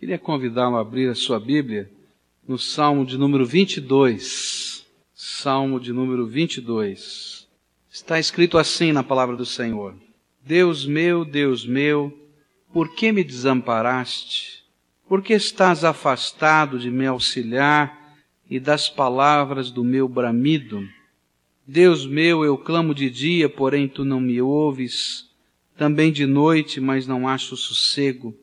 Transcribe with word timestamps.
Queria 0.00 0.18
convidá-lo 0.18 0.78
a 0.78 0.80
abrir 0.80 1.10
a 1.10 1.14
sua 1.14 1.38
Bíblia 1.38 1.90
no 2.48 2.58
Salmo 2.58 3.04
de 3.04 3.18
número 3.18 3.44
22. 3.44 4.86
Salmo 5.14 5.78
de 5.78 5.92
número 5.92 6.26
22. 6.26 7.46
Está 7.90 8.18
escrito 8.18 8.56
assim 8.56 8.92
na 8.92 9.02
palavra 9.02 9.36
do 9.36 9.44
Senhor: 9.44 9.94
Deus 10.42 10.86
meu, 10.86 11.22
Deus 11.22 11.66
meu, 11.66 12.18
por 12.72 12.94
que 12.94 13.12
me 13.12 13.22
desamparaste? 13.22 14.64
Por 15.06 15.20
que 15.20 15.34
estás 15.34 15.84
afastado 15.84 16.78
de 16.78 16.90
me 16.90 17.06
auxiliar 17.06 18.16
e 18.48 18.58
das 18.58 18.88
palavras 18.88 19.70
do 19.70 19.84
meu 19.84 20.08
bramido? 20.08 20.82
Deus 21.66 22.06
meu, 22.06 22.42
eu 22.42 22.56
clamo 22.56 22.94
de 22.94 23.10
dia, 23.10 23.50
porém 23.50 23.86
tu 23.86 24.02
não 24.02 24.18
me 24.18 24.40
ouves, 24.40 25.28
também 25.76 26.10
de 26.10 26.24
noite, 26.24 26.80
mas 26.80 27.06
não 27.06 27.28
acho 27.28 27.54
sossego. 27.54 28.34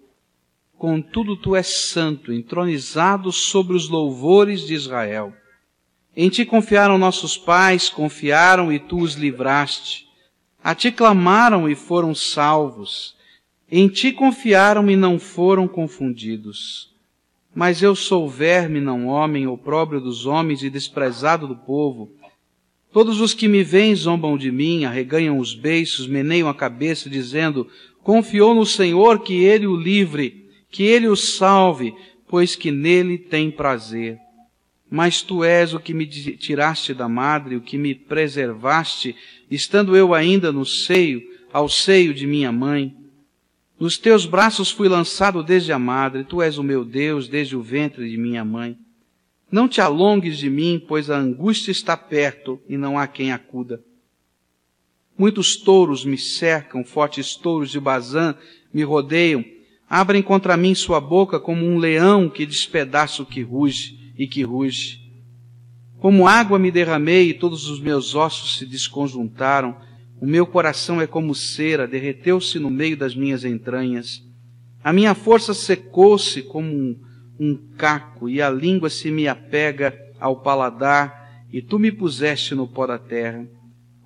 Contudo, 0.77 1.35
tu 1.35 1.55
és 1.55 1.67
santo, 1.67 2.31
entronizado 2.31 3.31
sobre 3.31 3.75
os 3.75 3.89
louvores 3.89 4.61
de 4.61 4.75
Israel. 4.75 5.33
Em 6.15 6.29
ti 6.29 6.45
confiaram 6.45 6.99
nossos 6.99 7.35
pais, 7.35 7.89
confiaram 7.89 8.71
e 8.71 8.77
tu 8.77 8.99
os 8.99 9.15
livraste. 9.15 10.07
A 10.63 10.75
ti 10.75 10.91
clamaram 10.91 11.67
e 11.67 11.73
foram 11.73 12.13
salvos. 12.13 13.15
Em 13.71 13.87
ti 13.87 14.11
confiaram 14.11 14.87
e 14.89 14.95
não 14.95 15.17
foram 15.17 15.67
confundidos. 15.67 16.93
Mas 17.55 17.81
eu 17.81 17.95
sou 17.95 18.29
verme, 18.29 18.79
não 18.79 19.07
homem, 19.07 19.47
opróbrio 19.47 19.99
dos 19.99 20.27
homens 20.27 20.61
e 20.61 20.69
desprezado 20.69 21.47
do 21.47 21.55
povo. 21.55 22.11
Todos 22.93 23.19
os 23.19 23.33
que 23.33 23.47
me 23.47 23.63
veem 23.63 23.95
zombam 23.95 24.37
de 24.37 24.51
mim, 24.51 24.85
arreganham 24.85 25.39
os 25.39 25.55
beiços, 25.55 26.07
meneiam 26.07 26.47
a 26.47 26.53
cabeça, 26.53 27.09
dizendo, 27.09 27.67
confiou 28.03 28.53
no 28.53 28.65
Senhor 28.65 29.23
que 29.23 29.43
ele 29.43 29.65
o 29.65 29.75
livre 29.75 30.46
que 30.77 30.83
ele 30.83 31.07
o 31.07 31.15
salve, 31.15 31.91
pois 32.27 32.55
que 32.55 32.69
nele 32.69 33.17
tem 33.17 33.49
prazer. 33.49 34.19
Mas 34.87 35.23
tu 35.23 35.43
és 35.43 35.73
o 35.73 35.79
que 35.79 35.91
me 35.91 36.05
tiraste 36.05 36.93
da 36.93 37.09
madre, 37.09 37.55
o 37.55 37.61
que 37.61 37.79
me 37.79 37.95
preservaste, 37.95 39.15
estando 39.49 39.97
eu 39.97 40.13
ainda 40.13 40.51
no 40.51 40.63
seio, 40.63 41.19
ao 41.51 41.67
seio 41.67 42.13
de 42.13 42.27
minha 42.27 42.51
mãe. 42.51 42.95
Nos 43.79 43.97
teus 43.97 44.27
braços 44.27 44.69
fui 44.69 44.87
lançado 44.87 45.41
desde 45.41 45.71
a 45.71 45.79
madre, 45.79 46.23
tu 46.23 46.43
és 46.43 46.59
o 46.59 46.63
meu 46.63 46.85
Deus 46.85 47.27
desde 47.27 47.55
o 47.55 47.61
ventre 47.63 48.07
de 48.07 48.15
minha 48.15 48.45
mãe. 48.45 48.77
Não 49.51 49.67
te 49.67 49.81
alongues 49.81 50.37
de 50.37 50.47
mim, 50.47 50.79
pois 50.87 51.09
a 51.09 51.17
angústia 51.17 51.71
está 51.71 51.97
perto 51.97 52.61
e 52.69 52.77
não 52.77 52.99
há 52.99 53.07
quem 53.07 53.31
acuda. 53.31 53.83
Muitos 55.17 55.55
touros 55.55 56.05
me 56.05 56.19
cercam, 56.19 56.85
fortes 56.85 57.35
touros 57.35 57.71
de 57.71 57.79
Bazã 57.79 58.35
me 58.71 58.83
rodeiam, 58.83 59.43
abrem 59.89 60.21
contra 60.21 60.57
mim 60.57 60.75
sua 60.75 60.99
boca 60.99 61.39
como 61.39 61.65
um 61.65 61.77
leão 61.77 62.29
que 62.29 62.45
despedaça 62.45 63.21
o 63.21 63.25
que 63.25 63.41
ruge 63.41 64.13
e 64.17 64.27
que 64.27 64.43
ruge. 64.43 64.99
Como 65.99 66.27
água 66.27 66.59
me 66.59 66.71
derramei 66.71 67.29
e 67.29 67.33
todos 67.33 67.67
os 67.69 67.79
meus 67.79 68.13
ossos 68.13 68.57
se 68.57 68.65
desconjuntaram, 68.65 69.77
o 70.19 70.25
meu 70.25 70.45
coração 70.45 70.99
é 70.99 71.07
como 71.07 71.33
cera, 71.33 71.87
derreteu-se 71.87 72.59
no 72.59 72.69
meio 72.69 72.97
das 72.97 73.15
minhas 73.15 73.45
entranhas. 73.45 74.21
A 74.83 74.91
minha 74.91 75.13
força 75.15 75.53
secou-se 75.53 76.43
como 76.43 76.71
um, 76.71 76.99
um 77.39 77.55
caco 77.77 78.29
e 78.29 78.41
a 78.41 78.49
língua 78.49 78.89
se 78.89 79.09
me 79.11 79.27
apega 79.27 79.97
ao 80.19 80.41
paladar 80.41 81.45
e 81.51 81.61
tu 81.61 81.79
me 81.79 81.91
puseste 81.91 82.53
no 82.53 82.67
pó 82.67 82.85
da 82.87 82.97
terra. 82.97 83.47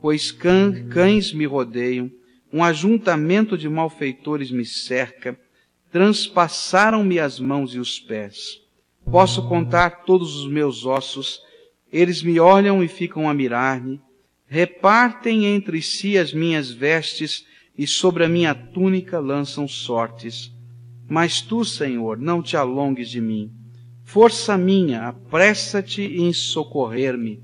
Pois 0.01 0.31
cães 0.31 1.33
me 1.33 1.45
rodeiam, 1.45 2.09
um 2.51 2.63
ajuntamento 2.63 3.57
de 3.57 3.69
malfeitores 3.69 4.51
me 4.51 4.65
cerca, 4.65 5.37
transpassaram-me 5.91 7.19
as 7.19 7.39
mãos 7.39 7.75
e 7.75 7.79
os 7.79 7.99
pés. 7.99 8.61
Posso 9.11 9.47
contar 9.47 10.03
todos 10.05 10.37
os 10.37 10.49
meus 10.49 10.85
ossos, 10.85 11.41
eles 11.91 12.23
me 12.23 12.39
olham 12.39 12.81
e 12.81 12.87
ficam 12.87 13.27
a 13.29 13.33
mirar-me, 13.33 13.99
repartem 14.47 15.45
entre 15.45 15.81
si 15.81 16.17
as 16.17 16.33
minhas 16.33 16.71
vestes 16.71 17.45
e 17.77 17.85
sobre 17.85 18.23
a 18.23 18.29
minha 18.29 18.55
túnica 18.55 19.19
lançam 19.19 19.67
sortes. 19.67 20.51
Mas 21.09 21.41
tu, 21.41 21.65
Senhor, 21.65 22.17
não 22.17 22.41
te 22.41 22.55
alongues 22.55 23.09
de 23.09 23.19
mim. 23.19 23.51
Força 24.03 24.57
minha, 24.57 25.07
apressa-te 25.07 26.01
em 26.03 26.31
socorrer-me. 26.31 27.41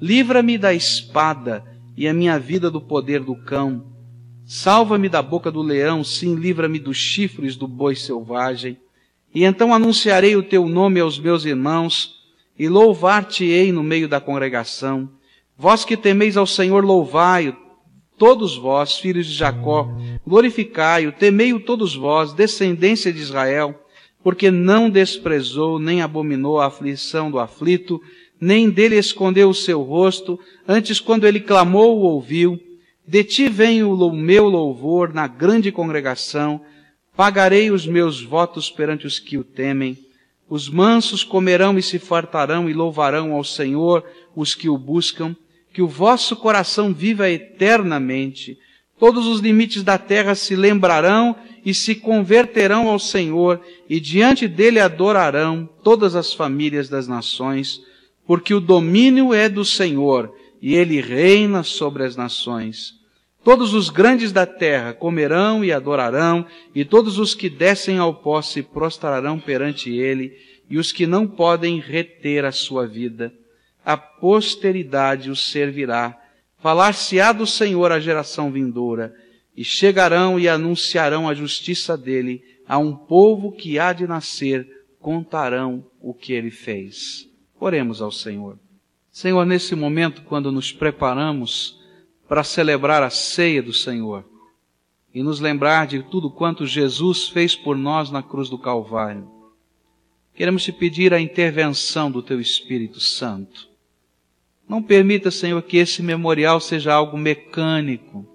Livra-me 0.00 0.56
da 0.56 0.72
espada 0.72 1.64
e 1.96 2.08
a 2.08 2.14
minha 2.14 2.38
vida 2.38 2.70
do 2.70 2.80
poder 2.80 3.20
do 3.20 3.34
cão 3.34 3.97
Salva-me 4.50 5.10
da 5.10 5.20
boca 5.20 5.50
do 5.50 5.60
leão, 5.60 6.02
sim, 6.02 6.34
livra-me 6.34 6.78
dos 6.78 6.96
chifres 6.96 7.54
do 7.54 7.68
boi 7.68 7.94
selvagem. 7.94 8.78
E 9.34 9.44
então 9.44 9.74
anunciarei 9.74 10.36
o 10.36 10.42
teu 10.42 10.66
nome 10.66 11.00
aos 11.00 11.18
meus 11.18 11.44
irmãos, 11.44 12.14
e 12.58 12.66
louvar-te-ei 12.66 13.70
no 13.70 13.82
meio 13.82 14.08
da 14.08 14.18
congregação. 14.18 15.06
Vós 15.54 15.84
que 15.84 15.98
temeis 15.98 16.34
ao 16.38 16.46
Senhor, 16.46 16.82
louvai-o, 16.82 17.54
todos 18.16 18.56
vós, 18.56 18.96
filhos 18.96 19.26
de 19.26 19.34
Jacó, 19.34 19.86
glorificai-o, 20.26 21.12
temei-o 21.12 21.60
todos 21.60 21.94
vós, 21.94 22.32
descendência 22.32 23.12
de 23.12 23.20
Israel, 23.20 23.78
porque 24.24 24.50
não 24.50 24.88
desprezou 24.88 25.78
nem 25.78 26.00
abominou 26.00 26.58
a 26.58 26.68
aflição 26.68 27.30
do 27.30 27.38
aflito, 27.38 28.00
nem 28.40 28.70
dele 28.70 28.96
escondeu 28.96 29.50
o 29.50 29.54
seu 29.54 29.82
rosto, 29.82 30.40
antes 30.66 31.00
quando 31.00 31.26
ele 31.26 31.38
clamou, 31.38 31.98
o 31.98 32.04
ouviu, 32.04 32.58
de 33.08 33.24
ti 33.24 33.48
vem 33.48 33.82
o 33.82 34.12
meu 34.12 34.50
louvor 34.50 35.14
na 35.14 35.26
grande 35.26 35.72
congregação, 35.72 36.60
pagarei 37.16 37.70
os 37.70 37.86
meus 37.86 38.22
votos 38.22 38.70
perante 38.70 39.06
os 39.06 39.18
que 39.18 39.38
o 39.38 39.42
temem. 39.42 39.96
Os 40.46 40.68
mansos 40.68 41.24
comerão 41.24 41.78
e 41.78 41.82
se 41.82 41.98
fartarão 41.98 42.68
e 42.68 42.74
louvarão 42.74 43.32
ao 43.32 43.42
Senhor 43.42 44.04
os 44.36 44.54
que 44.54 44.68
o 44.68 44.76
buscam. 44.76 45.34
Que 45.72 45.80
o 45.80 45.88
vosso 45.88 46.36
coração 46.36 46.92
viva 46.92 47.30
eternamente. 47.30 48.58
Todos 48.98 49.26
os 49.26 49.40
limites 49.40 49.82
da 49.82 49.96
terra 49.96 50.34
se 50.34 50.54
lembrarão 50.54 51.34
e 51.64 51.72
se 51.72 51.94
converterão 51.94 52.88
ao 52.88 52.98
Senhor, 52.98 53.58
e 53.88 53.98
diante 53.98 54.46
dele 54.46 54.80
adorarão 54.80 55.66
todas 55.82 56.14
as 56.14 56.34
famílias 56.34 56.90
das 56.90 57.08
nações, 57.08 57.80
porque 58.26 58.52
o 58.52 58.60
domínio 58.60 59.32
é 59.32 59.48
do 59.48 59.64
Senhor, 59.64 60.30
e 60.60 60.74
ele 60.74 61.00
reina 61.00 61.62
sobre 61.62 62.04
as 62.04 62.14
nações. 62.14 62.97
Todos 63.44 63.72
os 63.72 63.88
grandes 63.88 64.32
da 64.32 64.44
terra 64.44 64.92
comerão 64.92 65.64
e 65.64 65.72
adorarão, 65.72 66.44
e 66.74 66.84
todos 66.84 67.18
os 67.18 67.34
que 67.34 67.48
descem 67.48 67.98
ao 67.98 68.14
pó 68.14 68.42
se 68.42 68.62
prostrarão 68.62 69.38
perante 69.38 69.90
ele, 69.90 70.36
e 70.68 70.76
os 70.76 70.92
que 70.92 71.06
não 71.06 71.26
podem 71.26 71.80
reter 71.80 72.44
a 72.44 72.52
sua 72.52 72.86
vida. 72.86 73.32
A 73.84 73.96
posteridade 73.96 75.30
os 75.30 75.50
servirá. 75.50 76.20
Falar-se-á 76.58 77.32
do 77.32 77.46
Senhor 77.46 77.90
à 77.92 78.00
geração 78.00 78.50
vindoura, 78.50 79.14
e 79.56 79.64
chegarão 79.64 80.38
e 80.38 80.48
anunciarão 80.48 81.28
a 81.28 81.34
justiça 81.34 81.96
dele 81.96 82.42
a 82.66 82.78
um 82.78 82.94
povo 82.94 83.50
que 83.50 83.78
há 83.78 83.92
de 83.92 84.06
nascer, 84.06 84.68
contarão 85.00 85.86
o 86.00 86.12
que 86.12 86.32
ele 86.32 86.50
fez. 86.50 87.28
Oremos 87.58 88.02
ao 88.02 88.12
Senhor. 88.12 88.58
Senhor, 89.10 89.44
nesse 89.46 89.74
momento, 89.74 90.22
quando 90.22 90.52
nos 90.52 90.70
preparamos 90.70 91.80
para 92.28 92.44
celebrar 92.44 93.02
a 93.02 93.10
ceia 93.10 93.62
do 93.62 93.72
Senhor 93.72 94.24
e 95.14 95.22
nos 95.22 95.40
lembrar 95.40 95.86
de 95.86 96.02
tudo 96.02 96.30
quanto 96.30 96.66
Jesus 96.66 97.28
fez 97.28 97.56
por 97.56 97.76
nós 97.76 98.10
na 98.10 98.22
cruz 98.22 98.50
do 98.50 98.58
Calvário. 98.58 99.28
Queremos 100.34 100.62
te 100.62 100.70
pedir 100.70 101.14
a 101.14 101.20
intervenção 101.20 102.10
do 102.10 102.22
teu 102.22 102.40
Espírito 102.40 103.00
Santo. 103.00 103.66
Não 104.68 104.82
permita, 104.82 105.30
Senhor, 105.30 105.60
que 105.62 105.78
esse 105.78 106.02
memorial 106.02 106.60
seja 106.60 106.92
algo 106.92 107.16
mecânico, 107.16 108.26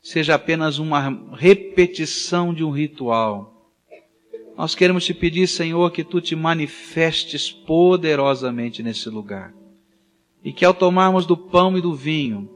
seja 0.00 0.36
apenas 0.36 0.78
uma 0.78 1.10
repetição 1.32 2.54
de 2.54 2.62
um 2.62 2.70
ritual. 2.70 3.70
Nós 4.56 4.74
queremos 4.74 5.04
te 5.04 5.12
pedir, 5.12 5.48
Senhor, 5.48 5.90
que 5.90 6.04
tu 6.04 6.20
te 6.20 6.36
manifestes 6.36 7.50
poderosamente 7.50 8.82
nesse 8.82 9.08
lugar. 9.08 9.52
E 10.44 10.52
que 10.52 10.64
ao 10.64 10.72
tomarmos 10.72 11.26
do 11.26 11.36
pão 11.36 11.76
e 11.76 11.80
do 11.80 11.94
vinho, 11.94 12.48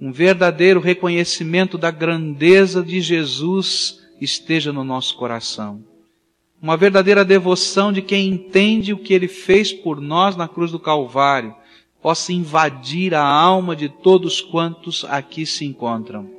um 0.00 0.12
verdadeiro 0.12 0.80
reconhecimento 0.80 1.78
da 1.78 1.90
grandeza 1.90 2.82
de 2.82 3.00
Jesus 3.00 4.00
esteja 4.20 4.72
no 4.72 4.84
nosso 4.84 5.16
coração. 5.16 5.82
Uma 6.60 6.76
verdadeira 6.76 7.24
devoção 7.24 7.92
de 7.92 8.00
quem 8.00 8.28
entende 8.28 8.92
o 8.92 8.98
que 8.98 9.12
ele 9.12 9.28
fez 9.28 9.72
por 9.72 10.00
nós 10.00 10.34
na 10.36 10.48
cruz 10.48 10.72
do 10.72 10.78
Calvário 10.80 11.54
possa 12.02 12.32
invadir 12.32 13.14
a 13.14 13.24
alma 13.24 13.76
de 13.76 13.88
todos 13.88 14.40
quantos 14.40 15.04
aqui 15.04 15.46
se 15.46 15.64
encontram. 15.64 16.30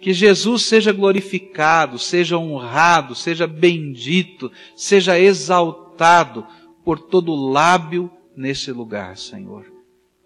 Que 0.00 0.12
Jesus 0.12 0.62
seja 0.62 0.92
glorificado, 0.92 1.98
seja 1.98 2.38
honrado, 2.38 3.14
seja 3.14 3.46
bendito, 3.46 4.50
seja 4.76 5.18
exaltado 5.18 6.46
por 6.84 7.00
todo 7.00 7.34
lábio 7.34 8.10
nesse 8.36 8.70
lugar, 8.70 9.16
Senhor. 9.16 9.77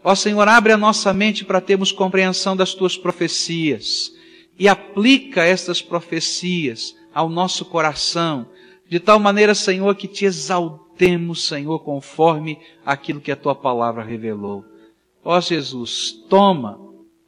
Ó 0.05 0.15
Senhor, 0.15 0.49
abre 0.49 0.73
a 0.73 0.77
nossa 0.77 1.13
mente 1.13 1.45
para 1.45 1.61
termos 1.61 1.93
compreensão 1.93 2.57
das 2.57 2.75
tuas 2.75 2.97
profecias 2.97 4.13
e 4.59 4.69
aplica 4.69 5.45
estas 5.45 5.81
profecias 5.81 6.97
ao 7.15 7.29
nosso 7.29 7.65
coração, 7.65 8.47
de 8.89 8.99
tal 8.99 9.19
maneira, 9.19 9.55
Senhor, 9.55 9.95
que 9.95 10.09
te 10.09 10.25
exaltemos, 10.25 11.47
Senhor, 11.47 11.79
conforme 11.81 12.59
aquilo 12.85 13.21
que 13.21 13.33
a 13.33 13.37
tua 13.37 13.55
palavra 13.55 14.03
revelou. 14.03 14.65
Ó 15.25 15.41
Jesus, 15.41 16.13
toma, 16.29 16.81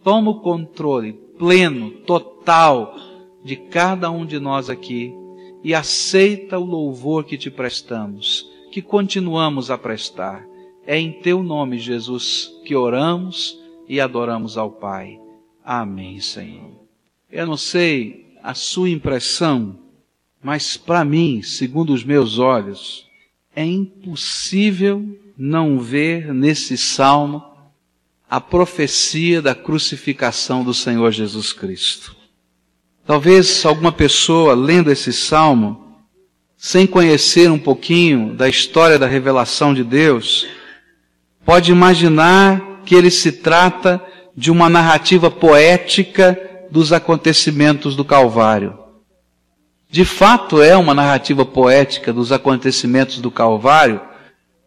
toma 0.03 0.33
o 0.33 0.41
controle 0.41 1.13
pleno, 1.39 1.91
total 1.91 2.97
de 3.45 3.57
cada 3.57 4.11
um 4.11 4.27
de 4.27 4.41
nós 4.41 4.69
aqui 4.69 5.15
e 5.63 5.75
aceita 5.75 6.59
o 6.59 6.65
louvor 6.65 7.25
que 7.25 7.39
te 7.39 7.51
prestamos, 7.51 8.49
que 8.71 8.83
continuamos 8.83 9.71
a 9.71 9.79
prestar. 9.79 10.45
É 10.87 10.99
em 10.99 11.13
teu 11.13 11.43
nome, 11.43 11.79
Jesus, 11.79 12.51
que 12.65 12.75
oramos 12.75 13.59
e 13.89 14.01
adoramos 14.01 14.59
ao 14.59 14.71
Pai. 14.71 15.19
Amém, 15.65 16.21
Senhor. 16.21 16.73
Eu 17.31 17.47
não 17.47 17.57
sei 17.57 18.37
a 18.43 18.53
sua 18.55 18.91
impressão, 18.91 19.79
mas 20.43 20.77
para 20.77 21.05
mim, 21.05 21.43
segundo 21.43 21.95
os 21.95 22.05
meus 22.05 22.39
olhos, 22.39 23.07
é 23.57 23.65
impossível 23.65 25.19
não 25.37 25.79
ver 25.79 26.33
nesse 26.35 26.77
salmo 26.77 27.43
a 28.29 28.41
profecia 28.41 29.41
da 29.41 29.55
crucificação 29.55 30.63
do 30.65 30.75
Senhor 30.75 31.11
Jesus 31.13 31.53
Cristo. 31.53 32.15
Talvez 33.07 33.65
alguma 33.65 33.93
pessoa 33.93 34.55
lendo 34.55 34.91
esse 34.91 35.13
salmo, 35.13 35.99
sem 36.57 36.87
conhecer 36.87 37.51
um 37.51 37.59
pouquinho 37.59 38.35
da 38.35 38.49
história 38.49 38.99
da 38.99 39.07
revelação 39.07 39.75
de 39.75 39.85
Deus, 39.85 40.47
pode 41.45 41.71
imaginar 41.71 42.81
que 42.85 42.95
ele 42.95 43.11
se 43.11 43.33
trata 43.33 44.03
de 44.37 44.51
uma 44.51 44.69
narrativa 44.69 45.31
poética 45.31 46.39
dos 46.71 46.93
acontecimentos 46.93 47.95
do 47.95 48.05
Calvário. 48.05 48.79
De 49.91 50.05
fato, 50.05 50.61
é 50.61 50.77
uma 50.77 50.93
narrativa 50.93 51.45
poética 51.45 52.13
dos 52.13 52.33
acontecimentos 52.33 53.19
do 53.19 53.31
Calvário, 53.31 54.01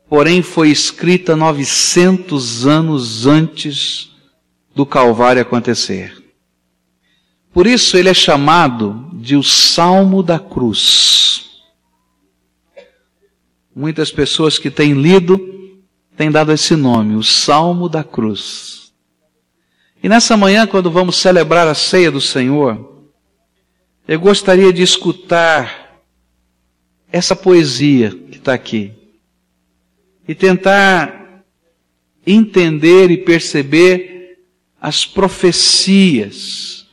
porém 0.10 0.42
foi 0.42 0.70
escrita 0.70 1.36
900 1.36 2.66
anos 2.66 3.26
antes 3.26 4.10
do 4.74 4.86
Calvário 4.86 5.42
acontecer. 5.42 6.16
Por 7.52 7.68
isso 7.68 7.98
ele 7.98 8.08
é 8.08 8.14
chamado 8.14 9.10
de 9.14 9.36
o 9.36 9.44
Salmo 9.44 10.24
da 10.24 10.40
Cruz. 10.40 11.46
Muitas 13.76 14.12
pessoas 14.12 14.58
que 14.58 14.70
têm 14.72 14.94
lido 14.94 15.58
têm 16.18 16.32
dado 16.32 16.52
esse 16.52 16.76
nome, 16.76 17.16
o 17.16 17.24
Salmo 17.24 17.88
da 17.88 18.04
Cruz. 18.04 18.92
E 20.02 20.10
nessa 20.10 20.36
manhã, 20.36 20.66
quando 20.66 20.90
vamos 20.90 21.18
celebrar 21.18 21.68
a 21.68 21.76
ceia 21.76 22.12
do 22.12 22.20
Senhor, 22.20 23.06
eu 24.08 24.20
gostaria 24.20 24.74
de 24.74 24.82
escutar 24.82 26.02
essa 27.12 27.36
poesia 27.36 28.10
que 28.10 28.38
está 28.38 28.54
aqui 28.54 28.92
e 30.28 30.34
tentar 30.34 31.44
entender 32.26 33.12
e 33.12 33.18
perceber 33.18 34.40
as 34.82 35.06
profecias 35.06 36.88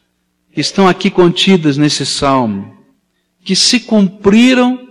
que 0.53 0.61
estão 0.61 0.87
aqui 0.87 1.11
contidas 1.11 1.77
nesse 1.77 2.05
salmo, 2.05 2.77
que 3.43 3.57
se 3.57 3.81
cumpriram 3.81 4.84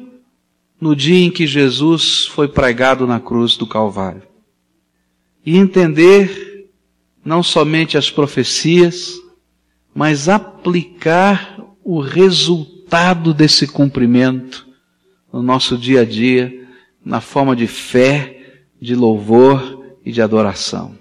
no 0.84 0.98
dia 0.98 1.24
em 1.24 1.32
que 1.32 1.48
Jesus 1.48 2.26
foi 2.26 2.50
pregado 2.50 3.08
na 3.08 3.18
cruz 3.18 3.56
do 3.56 3.66
Calvário. 3.66 4.24
E 5.46 5.56
entender 5.56 6.68
não 7.24 7.42
somente 7.42 7.98
as 7.98 8.12
profecias, 8.12 9.14
mas 9.96 10.28
aplicar 10.28 11.58
o 11.86 12.02
resultado 12.02 13.34
desse 13.34 13.66
cumprimento 13.66 14.68
no 15.32 15.42
nosso 15.42 15.78
dia 15.78 16.02
a 16.02 16.06
dia 16.06 16.68
na 17.04 17.22
forma 17.22 17.56
de 17.56 17.66
fé, 17.66 18.66
de 18.82 18.94
louvor 18.94 19.86
e 20.04 20.12
de 20.12 20.22
adoração. 20.22 20.98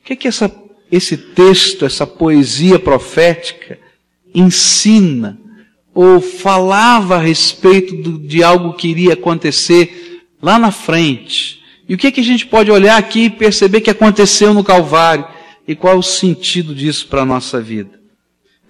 O 0.00 0.04
que 0.04 0.14
é 0.14 0.16
que 0.16 0.26
essa, 0.26 0.52
esse 0.90 1.16
texto, 1.16 1.84
essa 1.84 2.04
poesia 2.04 2.80
profética 2.80 3.78
ensina 4.34 5.38
ou 5.94 6.20
falava 6.20 7.16
a 7.16 7.20
respeito 7.20 7.96
do, 7.96 8.18
de 8.18 8.42
algo 8.42 8.74
que 8.74 8.88
iria 8.88 9.14
acontecer 9.14 10.22
lá 10.40 10.58
na 10.58 10.70
frente? 10.70 11.62
E 11.88 11.94
o 11.94 11.98
que 11.98 12.06
é 12.06 12.10
que 12.10 12.20
a 12.20 12.24
gente 12.24 12.46
pode 12.46 12.70
olhar 12.70 12.96
aqui 12.96 13.24
e 13.24 13.30
perceber 13.30 13.80
que 13.80 13.90
aconteceu 13.90 14.54
no 14.54 14.64
Calvário 14.64 15.26
e 15.66 15.74
qual 15.74 15.94
é 15.94 15.98
o 15.98 16.02
sentido 16.02 16.74
disso 16.74 17.06
para 17.08 17.22
a 17.22 17.26
nossa 17.26 17.60
vida? 17.60 18.00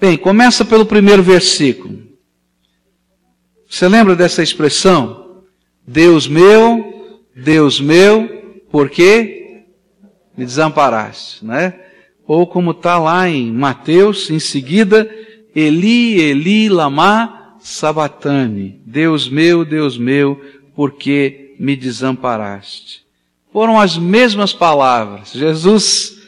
Bem, 0.01 0.17
começa 0.17 0.65
pelo 0.65 0.85
primeiro 0.85 1.23
versículo. 1.23 2.03
Você 3.69 3.89
lembra 3.89 4.17
dessa 4.17 4.43
expressão? 4.43 5.43
Deus 5.87 6.27
meu, 6.27 7.21
Deus 7.35 7.81
meu, 7.81 8.29
por 8.71 8.91
que 8.91 9.63
me 10.37 10.45
desamparaste, 10.45 11.45
né? 11.45 11.79
Ou 12.27 12.47
como 12.47 12.73
está 12.73 12.99
lá 12.99 13.29
em 13.29 13.53
Mateus, 13.53 14.31
em 14.31 14.39
seguida, 14.39 15.09
Eli, 15.55 16.21
Eli, 16.21 16.69
lama 16.69 17.57
sabatani. 17.61 18.81
Deus 18.87 19.29
meu, 19.29 19.65
Deus 19.65 19.99
meu, 19.99 20.41
por 20.75 20.93
que 20.93 21.55
me 21.59 21.77
desamparaste? 21.77 23.05
Foram 23.53 23.79
as 23.79 23.99
mesmas 23.99 24.53
palavras. 24.53 25.33
Jesus 25.33 26.19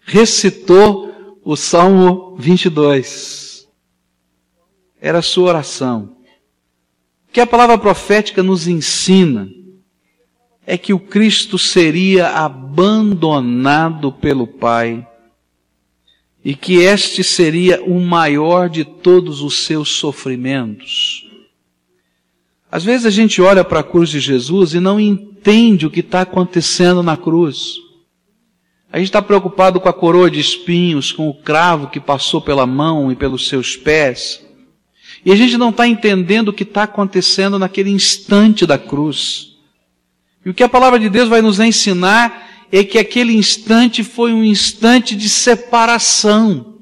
recitou 0.00 1.40
o 1.44 1.56
Salmo 1.56 2.36
22. 2.38 3.66
Era 5.00 5.18
a 5.18 5.22
sua 5.22 5.48
oração 5.48 6.14
que 7.34 7.40
a 7.40 7.46
palavra 7.48 7.76
profética 7.76 8.44
nos 8.44 8.68
ensina 8.68 9.48
é 10.64 10.78
que 10.78 10.94
o 10.94 11.00
Cristo 11.00 11.58
seria 11.58 12.28
abandonado 12.28 14.12
pelo 14.12 14.46
Pai 14.46 15.04
e 16.44 16.54
que 16.54 16.74
este 16.74 17.24
seria 17.24 17.82
o 17.82 17.98
maior 18.00 18.68
de 18.68 18.84
todos 18.84 19.40
os 19.40 19.64
seus 19.64 19.88
sofrimentos. 19.88 21.26
Às 22.70 22.84
vezes 22.84 23.06
a 23.06 23.10
gente 23.10 23.40
olha 23.40 23.64
para 23.64 23.80
a 23.80 23.84
cruz 23.84 24.10
de 24.10 24.20
Jesus 24.20 24.74
e 24.74 24.80
não 24.80 25.00
entende 25.00 25.86
o 25.86 25.90
que 25.90 26.00
está 26.00 26.20
acontecendo 26.20 27.02
na 27.02 27.16
cruz. 27.16 27.76
A 28.92 28.98
gente 28.98 29.08
está 29.08 29.22
preocupado 29.22 29.80
com 29.80 29.88
a 29.88 29.92
coroa 29.92 30.30
de 30.30 30.38
espinhos, 30.38 31.10
com 31.10 31.28
o 31.28 31.34
cravo 31.34 31.88
que 31.88 31.98
passou 31.98 32.40
pela 32.42 32.66
mão 32.66 33.10
e 33.10 33.16
pelos 33.16 33.48
seus 33.48 33.76
pés. 33.76 34.44
E 35.24 35.32
a 35.32 35.36
gente 35.36 35.56
não 35.56 35.70
está 35.70 35.88
entendendo 35.88 36.48
o 36.48 36.52
que 36.52 36.64
está 36.64 36.82
acontecendo 36.82 37.58
naquele 37.58 37.90
instante 37.90 38.66
da 38.66 38.76
cruz. 38.76 39.56
E 40.44 40.50
o 40.50 40.54
que 40.54 40.62
a 40.62 40.68
palavra 40.68 40.98
de 40.98 41.08
Deus 41.08 41.28
vai 41.28 41.40
nos 41.40 41.58
ensinar 41.58 42.53
é 42.76 42.82
que 42.82 42.98
aquele 42.98 43.32
instante 43.36 44.02
foi 44.02 44.32
um 44.32 44.42
instante 44.42 45.14
de 45.14 45.28
separação. 45.28 46.80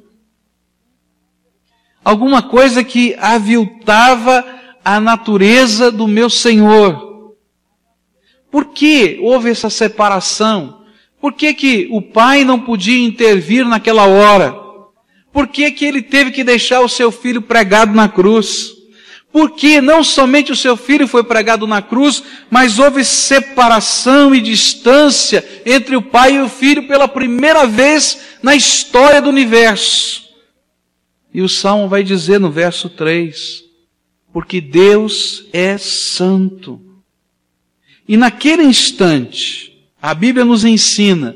Alguma 2.02 2.40
coisa 2.40 2.82
que 2.82 3.14
aviltava 3.18 4.42
a 4.82 4.98
natureza 4.98 5.92
do 5.92 6.08
meu 6.08 6.30
Senhor. 6.30 7.36
Por 8.50 8.72
que 8.72 9.18
houve 9.20 9.50
essa 9.50 9.68
separação? 9.68 10.82
Por 11.20 11.34
que, 11.34 11.52
que 11.52 11.88
o 11.90 12.00
pai 12.00 12.42
não 12.42 12.58
podia 12.58 13.06
intervir 13.06 13.66
naquela 13.66 14.06
hora? 14.06 14.58
Por 15.30 15.46
que, 15.46 15.70
que 15.72 15.84
ele 15.84 16.00
teve 16.00 16.30
que 16.30 16.42
deixar 16.42 16.80
o 16.80 16.88
seu 16.88 17.12
filho 17.12 17.42
pregado 17.42 17.94
na 17.94 18.08
cruz? 18.08 18.72
Porque 19.32 19.80
não 19.80 20.04
somente 20.04 20.52
o 20.52 20.56
seu 20.56 20.76
filho 20.76 21.08
foi 21.08 21.24
pregado 21.24 21.66
na 21.66 21.80
cruz, 21.80 22.22
mas 22.50 22.78
houve 22.78 23.02
separação 23.02 24.34
e 24.34 24.40
distância 24.42 25.42
entre 25.64 25.96
o 25.96 26.02
pai 26.02 26.36
e 26.36 26.42
o 26.42 26.48
filho 26.50 26.86
pela 26.86 27.08
primeira 27.08 27.66
vez 27.66 28.36
na 28.42 28.54
história 28.54 29.22
do 29.22 29.30
universo. 29.30 30.22
E 31.32 31.40
o 31.40 31.48
salmo 31.48 31.88
vai 31.88 32.04
dizer 32.04 32.38
no 32.38 32.50
verso 32.50 32.90
3: 32.90 33.64
Porque 34.32 34.60
Deus 34.60 35.46
é 35.50 35.78
santo. 35.78 36.80
E 38.06 38.18
naquele 38.18 38.64
instante, 38.64 39.88
a 40.00 40.12
Bíblia 40.12 40.44
nos 40.44 40.62
ensina 40.62 41.34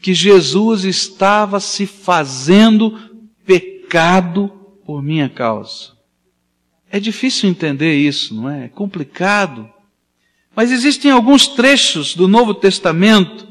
que 0.00 0.14
Jesus 0.14 0.84
estava 0.84 1.58
se 1.58 1.86
fazendo 1.86 2.96
pecado 3.44 4.52
por 4.84 5.02
minha 5.02 5.28
causa. 5.28 5.93
É 6.94 7.00
difícil 7.00 7.50
entender 7.50 7.92
isso, 7.96 8.32
não 8.36 8.48
é? 8.48 8.66
É 8.66 8.68
complicado. 8.68 9.68
Mas 10.54 10.70
existem 10.70 11.10
alguns 11.10 11.48
trechos 11.48 12.14
do 12.14 12.28
Novo 12.28 12.54
Testamento 12.54 13.48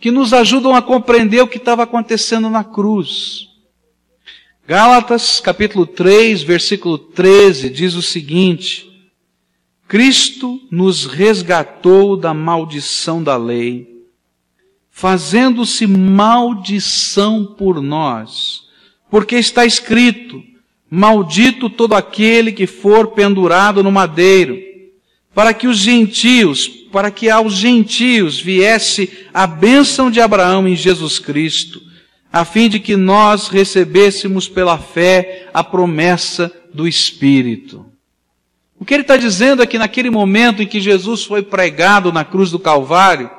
que 0.00 0.10
nos 0.10 0.32
ajudam 0.32 0.74
a 0.74 0.80
compreender 0.80 1.42
o 1.42 1.46
que 1.46 1.58
estava 1.58 1.82
acontecendo 1.82 2.48
na 2.48 2.64
cruz. 2.64 3.46
Gálatas 4.66 5.38
capítulo 5.38 5.86
3, 5.86 6.42
versículo 6.42 6.96
13 6.96 7.68
diz 7.68 7.92
o 7.92 8.00
seguinte: 8.00 8.90
Cristo 9.86 10.58
nos 10.70 11.04
resgatou 11.04 12.16
da 12.16 12.32
maldição 12.32 13.22
da 13.22 13.36
lei, 13.36 14.02
fazendo-se 14.90 15.86
maldição 15.86 17.44
por 17.44 17.82
nós 17.82 18.66
porque 19.10 19.36
está 19.36 19.64
escrito: 19.64 20.42
Maldito 20.90 21.68
todo 21.68 21.94
aquele 21.94 22.52
que 22.52 22.66
for 22.66 23.08
pendurado 23.08 23.82
no 23.82 23.92
madeiro, 23.92 24.58
para 25.34 25.52
que 25.52 25.66
os 25.66 25.78
gentios, 25.78 26.66
para 26.66 27.10
que 27.10 27.28
aos 27.28 27.52
gentios 27.52 28.40
viesse 28.40 29.26
a 29.32 29.46
bênção 29.46 30.10
de 30.10 30.20
Abraão 30.20 30.66
em 30.66 30.74
Jesus 30.74 31.18
Cristo, 31.18 31.82
a 32.32 32.44
fim 32.44 32.68
de 32.68 32.80
que 32.80 32.96
nós 32.96 33.48
recebêssemos 33.48 34.48
pela 34.48 34.78
fé 34.78 35.48
a 35.52 35.62
promessa 35.62 36.52
do 36.72 36.88
Espírito. 36.88 37.86
O 38.78 38.84
que 38.84 38.94
ele 38.94 39.02
está 39.02 39.16
dizendo 39.16 39.62
é 39.62 39.66
que 39.66 39.78
naquele 39.78 40.08
momento 40.08 40.62
em 40.62 40.66
que 40.66 40.80
Jesus 40.80 41.24
foi 41.24 41.42
pregado 41.42 42.12
na 42.12 42.24
cruz 42.24 42.50
do 42.50 42.58
Calvário, 42.58 43.30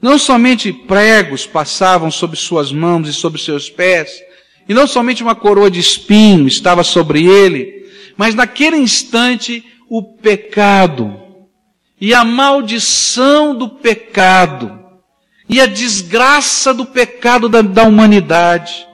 não 0.00 0.18
somente 0.18 0.72
pregos 0.72 1.46
passavam 1.46 2.10
sobre 2.10 2.36
suas 2.36 2.72
mãos 2.72 3.08
e 3.08 3.12
sobre 3.12 3.40
seus 3.40 3.70
pés, 3.70 4.20
e 4.68 4.74
não 4.74 4.86
somente 4.86 5.22
uma 5.22 5.34
coroa 5.34 5.70
de 5.70 5.80
espinho 5.80 6.46
estava 6.46 6.84
sobre 6.84 7.26
ele, 7.26 7.86
mas 8.16 8.34
naquele 8.34 8.76
instante 8.76 9.64
o 9.88 10.02
pecado 10.02 11.20
e 12.00 12.14
a 12.14 12.24
maldição 12.24 13.54
do 13.56 13.68
pecado 13.68 14.80
e 15.48 15.60
a 15.60 15.66
desgraça 15.66 16.72
do 16.72 16.86
pecado 16.86 17.48
da, 17.48 17.62
da 17.62 17.84
humanidade, 17.84 18.86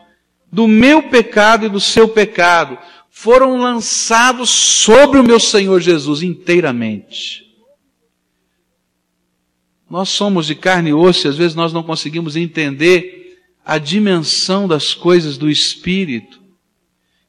do 0.50 0.66
meu 0.66 1.04
pecado 1.04 1.66
e 1.66 1.68
do 1.68 1.80
seu 1.80 2.08
pecado, 2.08 2.78
foram 3.10 3.58
lançados 3.58 4.50
sobre 4.50 5.18
o 5.18 5.24
meu 5.24 5.40
Senhor 5.40 5.80
Jesus 5.80 6.22
inteiramente. 6.22 7.44
Nós 9.90 10.08
somos 10.08 10.46
de 10.46 10.54
carne 10.54 10.90
e 10.90 10.94
osso 10.94 11.26
e 11.26 11.30
às 11.30 11.36
vezes 11.36 11.54
nós 11.54 11.72
não 11.72 11.82
conseguimos 11.82 12.36
entender 12.36 13.27
a 13.68 13.76
dimensão 13.76 14.66
das 14.66 14.94
coisas 14.94 15.36
do 15.36 15.50
Espírito. 15.50 16.40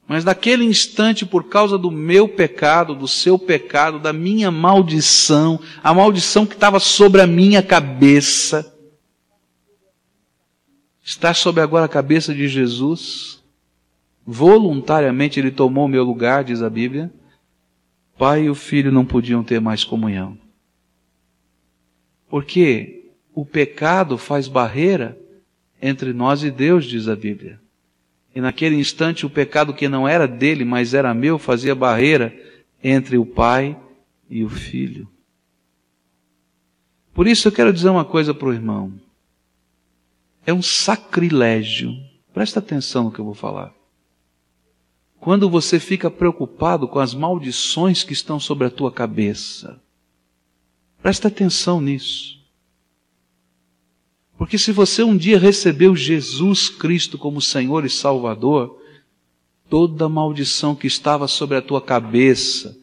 Mas 0.07 0.23
naquele 0.23 0.63
instante, 0.63 1.25
por 1.25 1.49
causa 1.49 1.77
do 1.77 1.91
meu 1.91 2.29
pecado, 2.29 2.95
do 2.95 3.09
seu 3.09 3.37
pecado, 3.37 3.99
da 3.99 4.13
minha 4.13 4.49
maldição, 4.49 5.59
a 5.83 5.93
maldição 5.93 6.45
que 6.45 6.53
estava 6.53 6.79
sobre 6.79 7.19
a 7.19 7.27
minha 7.27 7.61
cabeça, 7.61 8.73
está 11.03 11.33
sobre 11.33 11.61
agora 11.61 11.83
a 11.83 11.89
cabeça 11.89 12.33
de 12.33 12.47
Jesus. 12.47 13.43
Voluntariamente 14.25 15.41
ele 15.41 15.51
tomou 15.51 15.85
o 15.85 15.89
meu 15.89 16.05
lugar, 16.05 16.45
diz 16.45 16.61
a 16.61 16.69
Bíblia. 16.69 17.11
Pai 18.17 18.43
e 18.43 18.49
o 18.49 18.55
filho 18.55 18.93
não 18.93 19.05
podiam 19.05 19.43
ter 19.43 19.59
mais 19.59 19.83
comunhão. 19.83 20.37
Porque 22.29 23.11
o 23.35 23.45
pecado 23.45 24.17
faz 24.17 24.47
barreira 24.47 25.19
entre 25.81 26.13
nós 26.13 26.43
e 26.43 26.51
Deus, 26.51 26.85
diz 26.85 27.07
a 27.07 27.15
Bíblia. 27.15 27.59
E 28.33 28.41
naquele 28.41 28.75
instante 28.75 29.25
o 29.25 29.29
pecado 29.29 29.73
que 29.73 29.87
não 29.87 30.07
era 30.07 30.27
dele, 30.27 30.63
mas 30.63 30.93
era 30.93 31.13
meu, 31.13 31.39
fazia 31.39 31.73
barreira 31.73 32.33
entre 32.83 33.17
o 33.17 33.25
pai 33.25 33.77
e 34.29 34.43
o 34.43 34.49
filho. 34.49 35.07
Por 37.13 37.27
isso 37.27 37.47
eu 37.47 37.51
quero 37.51 37.73
dizer 37.73 37.89
uma 37.89 38.05
coisa 38.05 38.33
para 38.33 38.47
o 38.47 38.53
irmão. 38.53 38.93
É 40.45 40.53
um 40.53 40.61
sacrilégio. 40.61 41.93
Presta 42.33 42.59
atenção 42.59 43.05
no 43.05 43.11
que 43.11 43.19
eu 43.19 43.25
vou 43.25 43.33
falar. 43.33 43.73
Quando 45.19 45.49
você 45.49 45.79
fica 45.79 46.09
preocupado 46.09 46.87
com 46.87 46.99
as 46.99 47.13
maldições 47.13 48.03
que 48.03 48.13
estão 48.13 48.39
sobre 48.39 48.67
a 48.67 48.69
tua 48.69 48.91
cabeça. 48.91 49.81
Presta 51.01 51.27
atenção 51.27 51.81
nisso. 51.81 52.38
Porque 54.39 54.57
se 54.57 54.71
você 54.71 55.03
um 55.03 55.17
dia 55.17 55.37
recebeu 55.37 55.93
Jesus 55.93 56.69
Cristo 56.69 57.17
como 57.17 57.41
Senhor 57.41 57.83
e 57.83 57.89
Salvador, 57.89 58.79
toda 59.69 60.07
maldição 60.07 60.73
que 60.73 60.87
estava 60.87 61.27
sobre 61.27 61.57
a 61.57 61.61
tua 61.61 61.81
cabeça, 61.81 62.73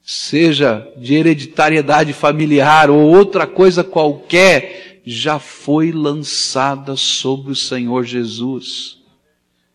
seja 0.00 0.88
de 0.96 1.16
hereditariedade 1.16 2.12
familiar 2.12 2.90
ou 2.90 3.00
outra 3.00 3.44
coisa 3.44 3.82
qualquer, 3.82 5.02
já 5.04 5.40
foi 5.40 5.90
lançada 5.90 6.94
sobre 6.94 7.50
o 7.50 7.56
Senhor 7.56 8.04
Jesus. 8.04 8.98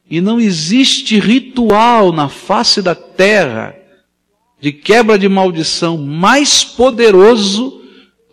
E 0.10 0.22
não 0.22 0.40
existe 0.40 1.20
ritual 1.20 2.14
na 2.14 2.30
face 2.30 2.82
da 2.82 2.96
terra 2.96 3.76
de 4.62 4.72
quebra 4.72 5.20
de 5.20 5.28
maldição 5.28 5.98
mais 5.98 6.64
poderoso 6.64 7.82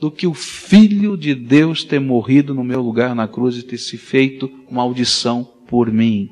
do 0.03 0.11
que 0.11 0.27
o 0.27 0.35
Filho 0.35 1.17
de 1.17 1.33
Deus 1.33 1.85
ter 1.85 2.01
morrido 2.01 2.53
no 2.53 2.65
meu 2.65 2.83
lugar 2.83 3.15
na 3.15 3.29
cruz 3.29 3.57
e 3.57 3.63
ter 3.63 3.79
se 3.79 3.97
feito 3.97 4.51
maldição 4.69 5.45
por 5.69 5.93
mim. 5.93 6.29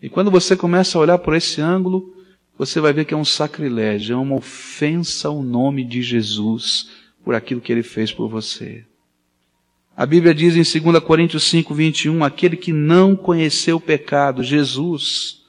E 0.00 0.08
quando 0.08 0.30
você 0.30 0.56
começa 0.56 0.96
a 0.96 1.00
olhar 1.02 1.18
por 1.18 1.34
esse 1.34 1.60
ângulo, 1.60 2.16
você 2.56 2.80
vai 2.80 2.94
ver 2.94 3.04
que 3.04 3.12
é 3.12 3.16
um 3.16 3.26
sacrilégio, 3.26 4.14
é 4.14 4.16
uma 4.16 4.36
ofensa 4.36 5.28
ao 5.28 5.42
nome 5.42 5.84
de 5.84 6.00
Jesus 6.00 6.88
por 7.22 7.34
aquilo 7.34 7.60
que 7.60 7.70
ele 7.70 7.82
fez 7.82 8.10
por 8.10 8.26
você. 8.26 8.82
A 9.94 10.06
Bíblia 10.06 10.34
diz 10.34 10.56
em 10.56 10.80
2 10.80 11.04
Coríntios 11.04 11.44
5, 11.44 11.74
21, 11.74 12.24
aquele 12.24 12.56
que 12.56 12.72
não 12.72 13.14
conheceu 13.14 13.76
o 13.76 13.80
pecado, 13.82 14.42
Jesus, 14.42 15.42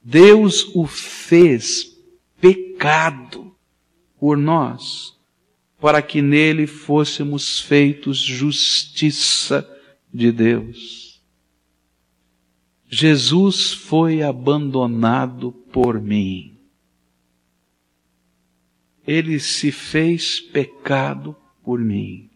Deus 0.00 0.70
o 0.72 0.86
fez 0.86 1.98
pecado 2.40 3.52
por 4.20 4.36
nós, 4.36 5.13
para 5.84 6.00
que 6.00 6.22
nele 6.22 6.66
fôssemos 6.66 7.60
feitos 7.60 8.16
justiça 8.16 9.70
de 10.10 10.32
Deus. 10.32 11.22
Jesus 12.88 13.74
foi 13.74 14.22
abandonado 14.22 15.52
por 15.52 16.00
mim. 16.00 16.58
Ele 19.06 19.38
se 19.38 19.70
fez 19.70 20.40
pecado 20.40 21.36
por 21.62 21.78
mim. 21.78 22.30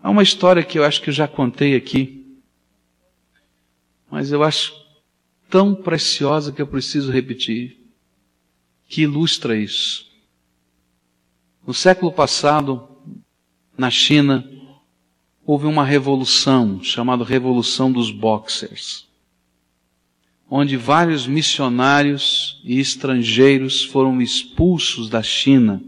Há 0.00 0.10
uma 0.10 0.22
história 0.22 0.62
que 0.62 0.78
eu 0.78 0.84
acho 0.84 1.02
que 1.02 1.10
eu 1.10 1.14
já 1.14 1.26
contei 1.26 1.74
aqui, 1.74 2.38
mas 4.08 4.30
eu 4.30 4.44
acho 4.44 4.72
tão 5.50 5.74
preciosa 5.74 6.52
que 6.52 6.62
eu 6.62 6.68
preciso 6.68 7.10
repetir, 7.10 7.80
que 8.86 9.02
ilustra 9.02 9.56
isso. 9.56 10.07
No 11.68 11.74
século 11.74 12.10
passado, 12.10 12.88
na 13.76 13.90
China, 13.90 14.42
houve 15.44 15.66
uma 15.66 15.84
revolução 15.84 16.82
chamada 16.82 17.22
Revolução 17.22 17.92
dos 17.92 18.10
Boxers, 18.10 19.06
onde 20.48 20.78
vários 20.78 21.26
missionários 21.26 22.58
e 22.64 22.80
estrangeiros 22.80 23.84
foram 23.84 24.18
expulsos 24.22 25.10
da 25.10 25.22
China, 25.22 25.82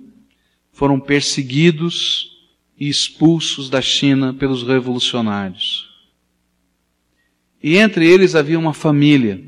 foram 0.71 1.01
perseguidos 1.01 2.47
e 2.79 2.87
expulsos 2.87 3.71
da 3.71 3.81
China 3.81 4.35
pelos 4.35 4.63
revolucionários. 4.63 5.89
E 7.63 7.79
entre 7.79 8.07
eles 8.07 8.35
havia 8.35 8.59
uma 8.59 8.75
família 8.75 9.43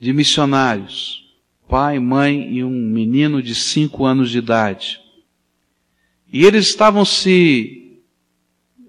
de 0.00 0.12
missionários 0.12 1.23
pai, 1.68 1.98
mãe 1.98 2.52
e 2.52 2.64
um 2.64 2.70
menino 2.70 3.42
de 3.42 3.54
cinco 3.54 4.04
anos 4.04 4.30
de 4.30 4.38
idade. 4.38 5.00
E 6.32 6.44
eles 6.44 6.66
estavam 6.66 7.04
se 7.04 8.02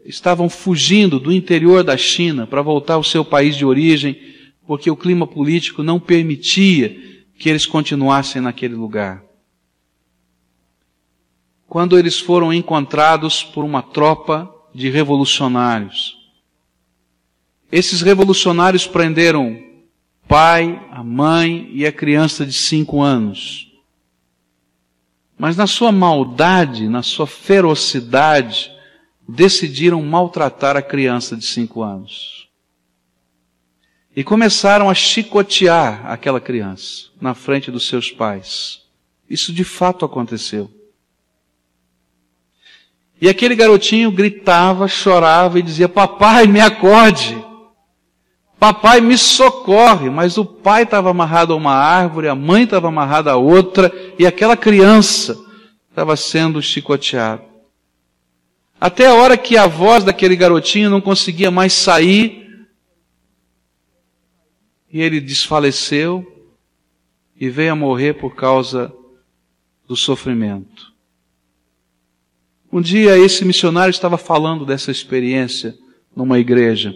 estavam 0.05 0.47
fugindo 0.47 1.19
do 1.19 1.31
interior 1.31 1.83
da 1.83 1.97
China 1.97 2.45
para 2.45 2.61
voltar 2.61 2.93
ao 2.93 3.03
seu 3.03 3.25
país 3.25 3.55
de 3.55 3.65
origem, 3.65 4.15
porque 4.67 4.89
o 4.89 4.95
clima 4.95 5.25
político 5.25 5.81
não 5.81 5.99
permitia 5.99 7.23
que 7.39 7.49
eles 7.49 7.65
continuassem 7.65 8.41
naquele 8.41 8.75
lugar. 8.75 9.23
Quando 11.67 11.97
eles 11.97 12.19
foram 12.19 12.53
encontrados 12.53 13.43
por 13.43 13.65
uma 13.65 13.81
tropa 13.81 14.51
de 14.73 14.89
revolucionários. 14.89 16.17
Esses 17.71 18.01
revolucionários 18.01 18.85
prenderam 18.85 19.64
pai, 20.27 20.81
a 20.91 21.03
mãe 21.03 21.69
e 21.71 21.85
a 21.85 21.91
criança 21.91 22.45
de 22.45 22.53
cinco 22.53 23.01
anos. 23.01 23.71
Mas 25.37 25.57
na 25.57 25.67
sua 25.67 25.91
maldade, 25.91 26.87
na 26.87 27.03
sua 27.03 27.27
ferocidade, 27.27 28.71
decidiram 29.27 30.01
maltratar 30.01 30.77
a 30.77 30.81
criança 30.81 31.35
de 31.35 31.45
cinco 31.45 31.81
anos. 31.81 32.47
E 34.15 34.23
começaram 34.23 34.89
a 34.89 34.93
chicotear 34.93 36.05
aquela 36.05 36.39
criança 36.39 37.07
na 37.19 37.33
frente 37.33 37.69
dos 37.69 37.87
seus 37.87 38.11
pais. 38.11 38.81
Isso 39.29 39.51
de 39.51 39.63
fato 39.63 40.05
aconteceu. 40.05 40.71
E 43.19 43.27
aquele 43.27 43.55
garotinho 43.55 44.11
gritava, 44.11 44.87
chorava 44.87 45.59
e 45.59 45.61
dizia: 45.61 45.89
Papai, 45.89 46.47
me 46.47 46.61
acorde. 46.61 47.43
Papai 48.65 48.99
me 48.99 49.15
socorre, 49.15 50.09
mas 50.09 50.39
o 50.39 50.43
pai 50.43 50.81
estava 50.81 51.11
amarrado 51.11 51.53
a 51.53 51.55
uma 51.55 51.75
árvore, 51.75 52.27
a 52.27 52.33
mãe 52.33 52.63
estava 52.63 52.87
amarrada 52.87 53.31
a 53.31 53.35
outra, 53.35 53.93
e 54.17 54.25
aquela 54.25 54.57
criança 54.57 55.39
estava 55.87 56.17
sendo 56.17 56.59
chicoteada. 56.63 57.45
Até 58.81 59.05
a 59.05 59.13
hora 59.13 59.37
que 59.37 59.55
a 59.55 59.67
voz 59.67 60.03
daquele 60.03 60.35
garotinho 60.35 60.89
não 60.89 60.99
conseguia 60.99 61.51
mais 61.51 61.73
sair 61.73 62.67
e 64.91 64.99
ele 64.99 65.21
desfaleceu 65.21 66.25
e 67.39 67.47
veio 67.51 67.73
a 67.73 67.75
morrer 67.75 68.15
por 68.15 68.33
causa 68.33 68.91
do 69.87 69.95
sofrimento. 69.95 70.91
Um 72.73 72.81
dia 72.81 73.15
esse 73.15 73.45
missionário 73.45 73.91
estava 73.91 74.17
falando 74.17 74.65
dessa 74.65 74.89
experiência 74.89 75.77
numa 76.15 76.39
igreja. 76.39 76.95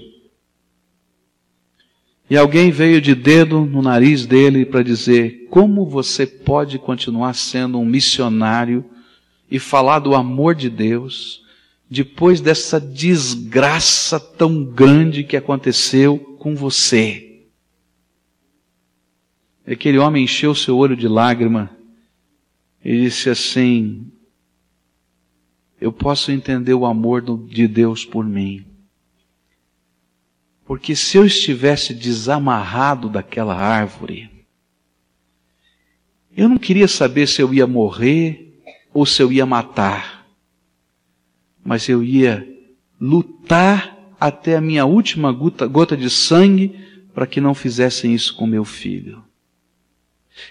E 2.30 2.38
alguém 2.38 2.70
veio 2.70 3.02
de 3.02 3.16
dedo 3.16 3.62
no 3.66 3.82
nariz 3.82 4.26
dele 4.26 4.66
para 4.66 4.84
dizer: 4.84 5.48
como 5.50 5.86
você 5.86 6.28
pode 6.28 6.78
continuar 6.78 7.34
sendo 7.34 7.80
um 7.80 7.86
missionário 7.86 8.86
e 9.50 9.58
falar 9.58 10.00
do 10.00 10.14
amor 10.14 10.54
de 10.54 10.70
Deus 10.70 11.44
depois 11.90 12.40
dessa 12.40 12.80
desgraça 12.80 14.20
tão 14.20 14.64
grande 14.64 15.24
que 15.24 15.36
aconteceu 15.36 16.20
com 16.40 16.56
você? 16.56 17.48
Aquele 19.66 19.98
homem 19.98 20.24
encheu 20.24 20.54
seu 20.54 20.78
olho 20.78 20.96
de 20.96 21.08
lágrima 21.08 21.76
e 22.86 23.02
disse 23.02 23.28
assim: 23.32 24.12
Eu 25.82 25.92
posso 25.92 26.32
entender 26.32 26.76
o 26.76 26.86
amor 26.86 27.24
de 27.48 27.68
Deus 27.68 28.06
por 28.06 28.24
mim. 28.24 28.69
Porque 30.70 30.96
se 30.96 31.18
eu 31.18 31.26
estivesse 31.26 31.96
desamarrado 31.96 33.10
daquela 33.10 33.56
árvore, 33.56 34.30
eu 36.38 36.48
não 36.48 36.60
queria 36.60 36.88
saber 36.88 37.28
se 37.28 37.42
eu 37.42 37.52
ia 37.52 37.66
morrer 37.66 38.62
ou 38.94 39.04
se 39.04 39.20
eu 39.20 39.32
ia 39.32 39.48
matar, 39.48 40.28
mas 41.66 41.90
eu 41.90 42.04
ia 42.04 42.48
lutar 43.02 43.98
até 44.20 44.58
a 44.58 44.62
minha 44.62 44.86
última 44.86 45.32
gota, 45.32 45.66
gota 45.66 45.98
de 45.98 46.08
sangue 46.08 46.80
para 47.16 47.26
que 47.26 47.42
não 47.42 47.56
fizessem 47.56 48.14
isso 48.14 48.36
com 48.36 48.46
meu 48.46 48.64
filho. 48.64 49.24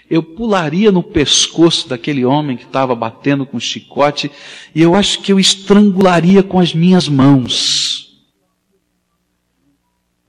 Eu 0.09 0.21
pularia 0.21 0.91
no 0.91 1.01
pescoço 1.01 1.87
daquele 1.87 2.25
homem 2.25 2.57
que 2.57 2.65
estava 2.65 2.93
batendo 2.93 3.45
com 3.45 3.57
chicote 3.57 4.29
e 4.75 4.81
eu 4.81 4.95
acho 4.95 5.21
que 5.21 5.31
eu 5.31 5.39
estrangularia 5.39 6.43
com 6.43 6.59
as 6.59 6.75
minhas 6.75 7.07
mãos. 7.07 7.88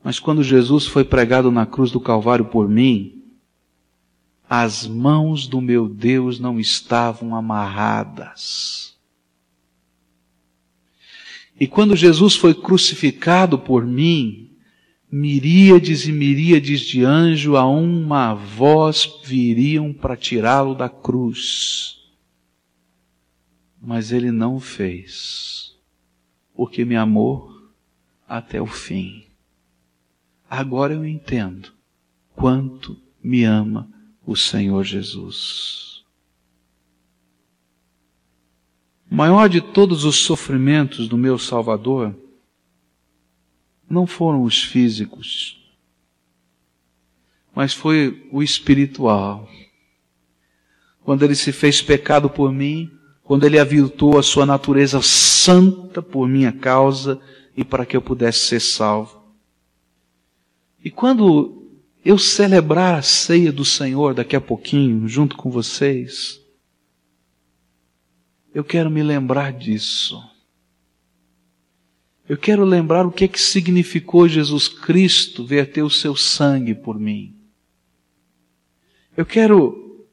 Mas 0.02 0.18
quando 0.18 0.42
Jesus 0.42 0.86
foi 0.86 1.04
pregado 1.04 1.50
na 1.50 1.66
cruz 1.66 1.90
do 1.90 2.00
Calvário 2.00 2.46
por 2.46 2.68
mim, 2.68 3.22
as 4.48 4.86
mãos 4.86 5.46
do 5.46 5.60
meu 5.60 5.88
Deus 5.88 6.40
não 6.40 6.58
estavam 6.58 7.36
amarradas. 7.36 8.98
E 11.58 11.66
quando 11.66 11.94
Jesus 11.94 12.34
foi 12.34 12.54
crucificado 12.54 13.58
por 13.58 13.86
mim, 13.86 14.50
miríades 15.12 16.06
e 16.06 16.12
miríades 16.12 16.80
de 16.80 17.04
anjos 17.04 17.54
a 17.54 17.66
uma 17.66 18.34
voz 18.34 19.20
viriam 19.22 19.92
para 19.92 20.16
tirá-lo 20.16 20.74
da 20.74 20.88
cruz. 20.88 21.98
Mas 23.80 24.10
ele 24.10 24.32
não 24.32 24.58
fez, 24.58 25.76
porque 26.54 26.84
me 26.84 26.96
amou 26.96 27.52
até 28.26 28.60
o 28.60 28.66
fim. 28.66 29.29
Agora 30.50 30.92
eu 30.92 31.06
entendo 31.06 31.72
quanto 32.34 33.00
me 33.22 33.44
ama 33.44 33.88
o 34.26 34.34
Senhor 34.34 34.82
Jesus. 34.82 36.02
O 39.08 39.14
maior 39.14 39.48
de 39.48 39.60
todos 39.60 40.04
os 40.04 40.16
sofrimentos 40.16 41.06
do 41.08 41.16
meu 41.16 41.38
Salvador 41.38 42.16
não 43.88 44.08
foram 44.08 44.42
os 44.42 44.60
físicos, 44.60 45.72
mas 47.54 47.72
foi 47.72 48.28
o 48.32 48.42
espiritual. 48.42 49.48
Quando 51.04 51.24
ele 51.24 51.36
se 51.36 51.52
fez 51.52 51.80
pecado 51.80 52.28
por 52.28 52.50
mim, 52.50 52.90
quando 53.22 53.44
ele 53.44 53.58
aviltou 53.58 54.18
a 54.18 54.22
sua 54.22 54.44
natureza 54.44 55.00
santa 55.00 56.02
por 56.02 56.28
minha 56.28 56.50
causa 56.50 57.20
e 57.56 57.64
para 57.64 57.86
que 57.86 57.96
eu 57.96 58.02
pudesse 58.02 58.48
ser 58.48 58.60
salvo. 58.60 59.19
E 60.84 60.90
quando 60.90 61.68
eu 62.04 62.18
celebrar 62.18 62.98
a 62.98 63.02
ceia 63.02 63.52
do 63.52 63.64
Senhor 63.64 64.14
daqui 64.14 64.34
a 64.34 64.40
pouquinho, 64.40 65.06
junto 65.06 65.36
com 65.36 65.50
vocês, 65.50 66.40
eu 68.54 68.64
quero 68.64 68.90
me 68.90 69.02
lembrar 69.02 69.52
disso. 69.52 70.22
Eu 72.28 72.38
quero 72.38 72.64
lembrar 72.64 73.06
o 73.06 73.12
que, 73.12 73.24
é 73.24 73.28
que 73.28 73.40
significou 73.40 74.28
Jesus 74.28 74.68
Cristo 74.68 75.44
verter 75.44 75.82
o 75.82 75.90
seu 75.90 76.16
sangue 76.16 76.74
por 76.74 76.98
mim. 76.98 77.36
Eu 79.16 79.26
quero 79.26 80.06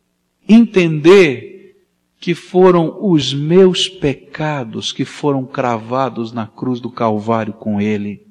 entender 0.50 1.86
que 2.20 2.34
foram 2.34 2.98
os 3.06 3.34
meus 3.34 3.88
pecados 3.88 4.92
que 4.92 5.06
foram 5.06 5.46
cravados 5.46 6.32
na 6.32 6.48
cruz 6.48 6.80
do 6.80 6.90
Calvário 6.90 7.54
com 7.54 7.80
Ele. 7.80 8.27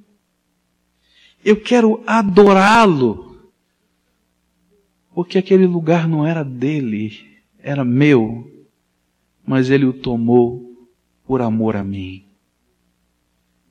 Eu 1.46 1.60
quero 1.60 2.02
adorá-lo, 2.04 3.52
porque 5.14 5.38
aquele 5.38 5.64
lugar 5.64 6.08
não 6.08 6.26
era 6.26 6.42
dele, 6.42 7.24
era 7.60 7.84
meu, 7.84 8.66
mas 9.46 9.70
Ele 9.70 9.84
o 9.84 9.92
tomou 9.92 10.88
por 11.24 11.40
amor 11.40 11.76
a 11.76 11.84
mim. 11.84 12.24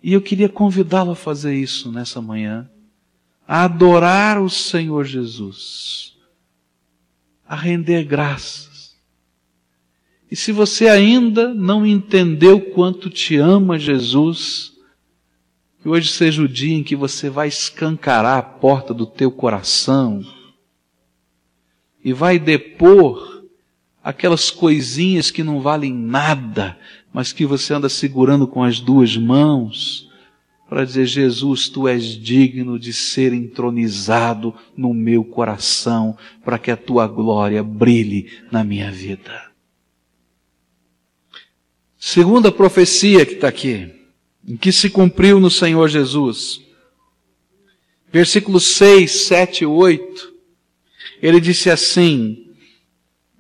E 0.02 0.14
eu 0.14 0.22
queria 0.22 0.48
convidá-lo 0.48 1.12
a 1.12 1.16
fazer 1.18 1.54
isso 1.54 1.92
nessa 1.92 2.22
manhã, 2.22 2.72
a 3.46 3.66
adorar 3.66 4.42
o 4.42 4.50
Senhor 4.50 5.04
Jesus, 5.04 6.16
a 7.46 7.58
render 7.58 8.06
graças. 8.06 8.96
E 10.32 10.36
se 10.38 10.54
você 10.54 10.88
ainda 10.88 11.54
não 11.54 11.86
entendeu 11.86 12.72
quanto 12.72 13.10
te 13.10 13.36
ama 13.36 13.78
Jesus, 13.78 14.75
que 15.86 15.90
hoje 15.90 16.12
seja 16.12 16.42
o 16.42 16.48
dia 16.50 16.76
em 16.76 16.84
que 16.84 16.96
você 16.96 17.30
vai 17.30 17.48
escancarar 17.48 18.40
a 18.40 18.42
porta 18.42 18.92
do 18.92 19.06
teu 19.06 19.30
coração 19.30 20.26
e 22.04 22.12
vai 22.12 22.40
depor 22.40 23.46
aquelas 24.04 24.50
coisinhas 24.50 25.30
que 25.30 25.44
não 25.44 25.62
valem 25.62 25.94
nada 25.94 26.76
mas 27.14 27.32
que 27.32 27.46
você 27.46 27.72
anda 27.72 27.88
segurando 27.88 28.48
com 28.48 28.64
as 28.64 28.80
duas 28.80 29.16
mãos, 29.16 30.10
para 30.68 30.84
dizer: 30.84 31.06
Jesus, 31.06 31.70
tu 31.70 31.88
és 31.88 32.04
digno 32.04 32.80
de 32.80 32.92
ser 32.92 33.32
entronizado 33.32 34.56
no 34.76 34.92
meu 34.92 35.24
coração, 35.24 36.18
para 36.44 36.58
que 36.58 36.72
a 36.72 36.76
tua 36.76 37.08
glória 37.08 37.64
brilhe 37.64 38.40
na 38.52 38.64
minha 38.64 38.92
vida. 38.92 39.52
Segunda 41.98 42.52
profecia 42.52 43.26
que 43.26 43.36
está 43.36 43.48
aqui, 43.48 43.95
que 44.60 44.72
se 44.72 44.90
cumpriu 44.90 45.40
no 45.40 45.50
Senhor 45.50 45.88
Jesus. 45.88 46.62
Versículos 48.12 48.66
6, 48.76 49.12
7 49.12 49.64
e 49.64 49.68
8. 49.68 50.34
Ele 51.22 51.40
disse 51.40 51.70
assim: 51.70 52.48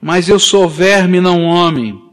Mas 0.02 0.30
eu 0.30 0.40
sou 0.40 0.68
verme, 0.68 1.22
não 1.22 1.44
homem 1.44 2.06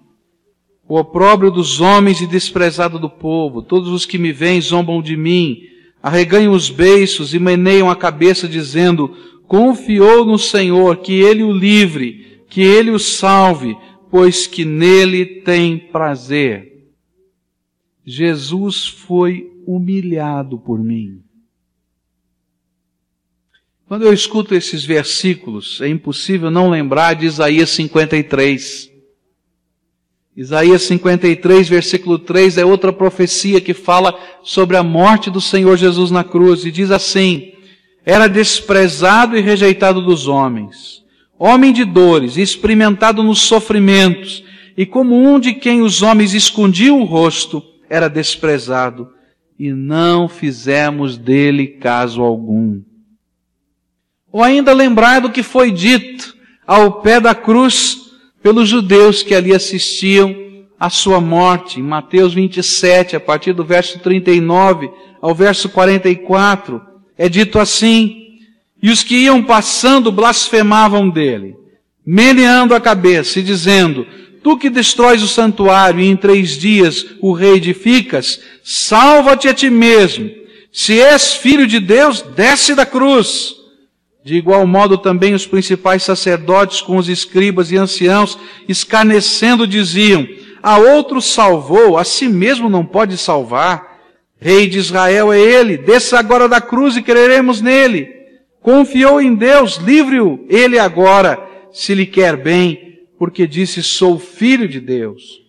o 0.92 0.98
opróbrio 0.98 1.50
dos 1.50 1.80
homens 1.80 2.20
e 2.20 2.26
desprezado 2.26 2.98
do 2.98 3.08
povo. 3.08 3.62
Todos 3.62 3.88
os 3.88 4.04
que 4.04 4.18
me 4.18 4.30
veem 4.30 4.60
zombam 4.60 5.00
de 5.00 5.16
mim, 5.16 5.62
arreganham 6.02 6.52
os 6.52 6.68
beiços 6.68 7.32
e 7.32 7.38
meneiam 7.38 7.88
a 7.88 7.96
cabeça, 7.96 8.46
dizendo: 8.46 9.16
Confiou 9.48 10.22
no 10.26 10.38
Senhor, 10.38 10.98
que 10.98 11.14
Ele 11.14 11.42
o 11.42 11.50
livre, 11.50 12.42
que 12.46 12.60
Ele 12.60 12.90
o 12.90 12.98
salve, 12.98 13.74
pois 14.10 14.46
que 14.46 14.66
nele 14.66 15.24
tem 15.24 15.78
prazer. 15.78 16.71
Jesus 18.04 18.86
foi 18.86 19.52
humilhado 19.66 20.58
por 20.58 20.82
mim. 20.82 21.22
Quando 23.86 24.06
eu 24.06 24.12
escuto 24.12 24.54
esses 24.54 24.84
versículos, 24.84 25.80
é 25.80 25.88
impossível 25.88 26.50
não 26.50 26.70
lembrar 26.70 27.14
de 27.14 27.26
Isaías 27.26 27.70
53. 27.70 28.90
Isaías 30.34 30.82
53, 30.82 31.68
versículo 31.68 32.18
3 32.18 32.56
é 32.56 32.64
outra 32.64 32.90
profecia 32.90 33.60
que 33.60 33.74
fala 33.74 34.18
sobre 34.42 34.78
a 34.78 34.82
morte 34.82 35.30
do 35.30 35.42
Senhor 35.42 35.76
Jesus 35.76 36.10
na 36.10 36.24
cruz 36.24 36.64
e 36.64 36.70
diz 36.70 36.90
assim: 36.90 37.52
Era 38.04 38.28
desprezado 38.28 39.36
e 39.36 39.42
rejeitado 39.42 40.00
dos 40.00 40.26
homens, 40.26 41.04
homem 41.38 41.70
de 41.70 41.84
dores, 41.84 42.38
experimentado 42.38 43.22
nos 43.22 43.42
sofrimentos, 43.42 44.42
e 44.74 44.86
como 44.86 45.14
um 45.14 45.38
de 45.38 45.52
quem 45.52 45.82
os 45.82 46.00
homens 46.00 46.32
escondiam 46.32 47.02
o 47.02 47.04
rosto, 47.04 47.62
era 47.92 48.08
desprezado, 48.08 49.10
e 49.58 49.70
não 49.70 50.26
fizemos 50.26 51.18
dele 51.18 51.66
caso 51.66 52.22
algum. 52.22 52.80
Ou 54.32 54.42
ainda 54.42 54.72
lembrar 54.72 55.20
do 55.20 55.30
que 55.30 55.42
foi 55.42 55.70
dito 55.70 56.34
ao 56.66 57.02
pé 57.02 57.20
da 57.20 57.34
cruz 57.34 57.98
pelos 58.42 58.66
judeus 58.66 59.22
que 59.22 59.34
ali 59.34 59.54
assistiam 59.54 60.34
à 60.80 60.88
sua 60.88 61.20
morte. 61.20 61.80
Em 61.80 61.82
Mateus 61.82 62.32
27, 62.32 63.14
a 63.14 63.20
partir 63.20 63.52
do 63.52 63.62
verso 63.62 63.98
39 63.98 64.90
ao 65.20 65.34
verso 65.34 65.68
44, 65.68 66.80
é 67.18 67.28
dito 67.28 67.58
assim: 67.58 68.38
E 68.82 68.88
os 68.88 69.02
que 69.02 69.16
iam 69.16 69.42
passando 69.42 70.10
blasfemavam 70.10 71.10
dele, 71.10 71.54
meneando 72.06 72.74
a 72.74 72.80
cabeça 72.80 73.38
e 73.38 73.42
dizendo, 73.42 74.06
Tu 74.42 74.56
que 74.56 74.68
destróis 74.68 75.22
o 75.22 75.28
santuário 75.28 76.00
e 76.00 76.08
em 76.08 76.16
três 76.16 76.58
dias 76.58 77.06
o 77.20 77.32
reedificas, 77.32 78.40
salva-te 78.64 79.48
a 79.48 79.54
ti 79.54 79.70
mesmo. 79.70 80.28
Se 80.72 81.00
és 81.00 81.34
filho 81.34 81.66
de 81.66 81.78
Deus, 81.78 82.22
desce 82.22 82.74
da 82.74 82.84
cruz. 82.84 83.54
De 84.24 84.34
igual 84.34 84.66
modo 84.66 84.98
também 84.98 85.34
os 85.34 85.46
principais 85.46 86.02
sacerdotes 86.02 86.80
com 86.80 86.96
os 86.96 87.08
escribas 87.08 87.70
e 87.70 87.76
anciãos, 87.76 88.38
escarnecendo, 88.68 89.66
diziam, 89.66 90.26
a 90.62 90.78
outro 90.78 91.20
salvou, 91.20 91.98
a 91.98 92.04
si 92.04 92.28
mesmo 92.28 92.68
não 92.68 92.84
pode 92.84 93.18
salvar. 93.18 93.98
Rei 94.40 94.66
de 94.66 94.78
Israel 94.78 95.32
é 95.32 95.40
ele, 95.40 95.76
desça 95.76 96.18
agora 96.18 96.48
da 96.48 96.60
cruz 96.60 96.96
e 96.96 97.02
creremos 97.02 97.60
nele. 97.60 98.08
Confiou 98.60 99.20
em 99.20 99.34
Deus, 99.34 99.76
livre-o 99.76 100.46
ele 100.48 100.78
agora, 100.78 101.38
se 101.72 101.94
lhe 101.94 102.06
quer 102.06 102.36
bem, 102.36 102.91
porque 103.22 103.46
disse: 103.46 103.84
Sou 103.84 104.18
filho 104.18 104.68
de 104.68 104.80
Deus. 104.80 105.40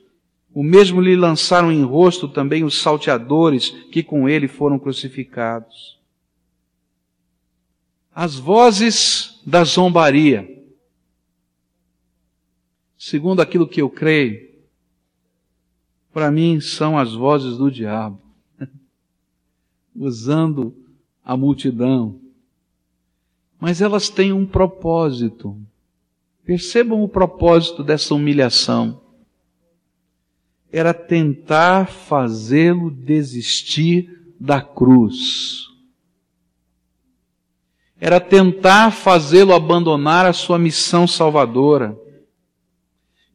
O 0.53 0.61
mesmo 0.61 1.01
lhe 1.01 1.15
lançaram 1.15 1.71
em 1.71 1.83
rosto 1.83 2.27
também 2.27 2.63
os 2.63 2.79
salteadores 2.79 3.71
que 3.91 4.03
com 4.03 4.29
ele 4.29 4.47
foram 4.47 4.77
crucificados. 4.77 5.99
As 8.13 8.35
vozes 8.35 9.41
da 9.43 9.63
zombaria, 9.63 10.47
segundo 12.95 13.41
aquilo 13.41 13.67
que 13.67 13.81
eu 13.81 13.89
creio, 13.89 14.51
para 16.13 16.29
mim 16.29 16.61
são 16.61 16.95
as 16.95 17.15
vozes 17.15 17.57
do 17.57 17.71
diabo, 17.71 18.21
usando 19.95 20.75
a 21.25 21.35
multidão. 21.35 22.21
Mas 23.59 23.81
elas 23.81 24.09
têm 24.09 24.31
um 24.31 24.45
propósito. 24.45 25.59
Percebam 26.45 27.01
o 27.01 27.07
propósito 27.07 27.83
dessa 27.83 28.13
humilhação. 28.13 29.01
Era 30.71 30.93
tentar 30.93 31.87
fazê-lo 31.87 32.91
desistir 32.91 34.09
da 34.39 34.59
cruz. 34.59 35.67
Era 37.99 38.19
tentar 38.19 38.91
fazê-lo 38.91 39.53
abandonar 39.53 40.25
a 40.25 40.33
sua 40.33 40.59
missão 40.59 41.07
salvadora. 41.07 41.97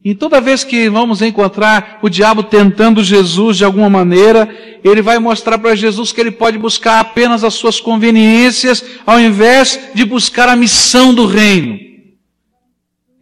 E 0.05 0.13
toda 0.13 0.39
vez 0.39 0.63
que 0.63 0.87
vamos 0.87 1.23
encontrar 1.23 1.99
o 2.03 2.09
diabo 2.09 2.43
tentando 2.43 3.03
Jesus 3.03 3.57
de 3.57 3.65
alguma 3.65 3.89
maneira, 3.89 4.47
ele 4.83 5.01
vai 5.01 5.17
mostrar 5.17 5.57
para 5.57 5.75
Jesus 5.75 6.11
que 6.11 6.21
ele 6.21 6.31
pode 6.31 6.59
buscar 6.59 6.99
apenas 6.99 7.43
as 7.43 7.55
suas 7.55 7.79
conveniências, 7.79 8.83
ao 9.05 9.19
invés 9.19 9.89
de 9.95 10.05
buscar 10.05 10.47
a 10.47 10.55
missão 10.55 11.13
do 11.13 11.25
reino. 11.25 11.88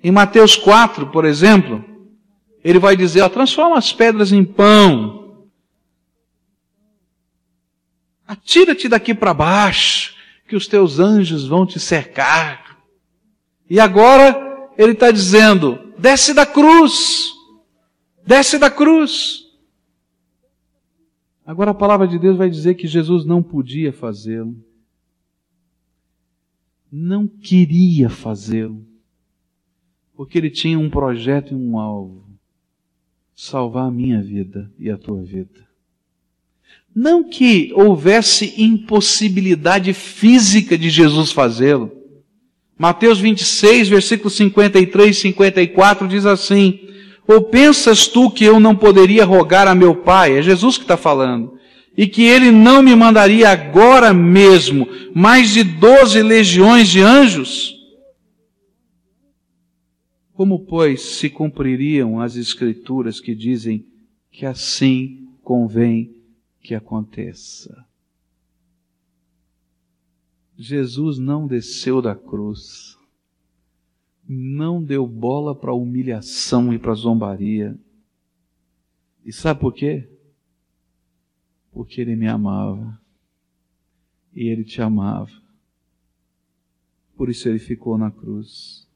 Em 0.04 0.12
Mateus 0.12 0.56
4, 0.56 1.08
por 1.08 1.26
exemplo, 1.26 1.84
ele 2.64 2.80
vai 2.80 2.96
dizer: 2.96 3.22
ó, 3.22 3.30
transforma 3.30 3.78
as 3.78 3.92
pedras 3.92 4.32
em 4.32 4.44
pão. 4.44 5.48
Atira-te 8.28 8.90
daqui 8.90 9.14
para 9.14 9.34
baixo, 9.34 10.16
que 10.48 10.56
os 10.56 10.68
teus 10.68 11.00
anjos 11.00 11.48
vão 11.48 11.66
te 11.66 11.80
cercar. 11.80 12.78
E 13.70 13.80
agora 13.80 14.72
ele 14.78 14.94
está 14.94 15.12
dizendo: 15.12 15.94
desce 15.98 16.34
da 16.34 16.46
cruz, 16.46 17.32
desce 18.26 18.58
da 18.58 18.70
cruz. 18.70 19.46
Agora 21.46 21.72
a 21.72 21.76
palavra 21.76 22.08
de 22.08 22.20
Deus 22.20 22.38
vai 22.38 22.50
dizer 22.50 22.76
que 22.76 22.88
Jesus 22.88 23.26
não 23.26 23.42
podia 23.42 23.94
fazê-lo, 23.94 24.56
não 26.92 27.28
queria 27.28 28.10
fazê-lo. 28.10 28.87
Porque 30.18 30.40
ele 30.40 30.50
tinha 30.50 30.80
um 30.80 30.90
projeto 30.90 31.54
e 31.54 31.56
um 31.56 31.78
alvo: 31.78 32.26
salvar 33.36 33.88
a 33.88 33.92
minha 33.92 34.20
vida 34.20 34.72
e 34.80 34.90
a 34.90 34.98
tua 34.98 35.22
vida. 35.22 35.68
Não 36.94 37.24
que 37.24 37.72
houvesse 37.76 38.56
impossibilidade 38.58 39.94
física 39.94 40.76
de 40.76 40.90
Jesus 40.90 41.32
fazê-lo. 41.32 41.92
Mateus 42.76 43.20
26, 43.20 43.90
versículos 43.90 44.36
53 44.36 45.16
e 45.16 45.20
54 45.20 46.08
diz 46.08 46.26
assim: 46.26 46.80
Ou 47.28 47.44
pensas 47.44 48.08
tu 48.08 48.32
que 48.32 48.44
eu 48.44 48.60
não 48.60 48.76
poderia 48.76 49.24
rogar 49.24 49.68
a 49.68 49.76
meu 49.76 49.98
Pai? 49.98 50.40
É 50.40 50.42
Jesus 50.42 50.78
que 50.78 50.84
está 50.84 50.98
falando. 50.98 51.60
E 51.96 52.08
que 52.08 52.24
ele 52.24 52.50
não 52.50 52.82
me 52.82 52.96
mandaria 52.96 53.50
agora 53.50 54.14
mesmo 54.14 54.88
mais 55.14 55.52
de 55.52 55.64
doze 55.64 56.24
legiões 56.24 56.88
de 56.88 57.02
anjos? 57.02 57.77
Como, 60.38 60.68
pois, 60.68 61.02
se 61.02 61.32
cumpririam 61.32 62.22
as 62.22 62.36
Escrituras 62.36 63.20
que 63.20 63.34
dizem 63.34 63.84
que 64.30 64.46
assim 64.46 65.36
convém 65.42 66.16
que 66.62 66.76
aconteça? 66.76 67.88
Jesus 70.56 71.18
não 71.18 71.48
desceu 71.48 72.04
da 72.04 72.16
cruz, 72.16 72.96
não 74.30 74.84
deu 74.84 75.08
bola 75.08 75.56
para 75.56 75.72
a 75.72 75.76
humilhação 75.76 76.72
e 76.72 76.78
para 76.78 76.92
a 76.92 76.96
zombaria. 76.96 77.76
E 79.26 79.34
sabe 79.34 79.60
por 79.60 79.74
quê? 79.74 80.08
Porque 81.72 82.00
Ele 82.00 82.16
me 82.16 82.28
amava. 82.28 83.02
E 84.36 84.44
Ele 84.44 84.64
te 84.64 84.84
amava. 84.84 85.32
Por 87.16 87.28
isso 87.28 87.50
Ele 87.50 87.58
ficou 87.58 87.98
na 87.98 88.12
cruz 88.12 88.87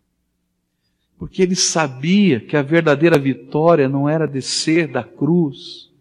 porque 1.22 1.44
ele 1.44 1.56
sabia 1.56 2.40
que 2.40 2.58
a 2.58 2.64
verdadeira 2.64 3.16
vitória 3.20 3.88
não 3.88 4.10
era 4.10 4.28
descer 4.28 4.88
da 4.88 5.04
cruz, 5.04 5.92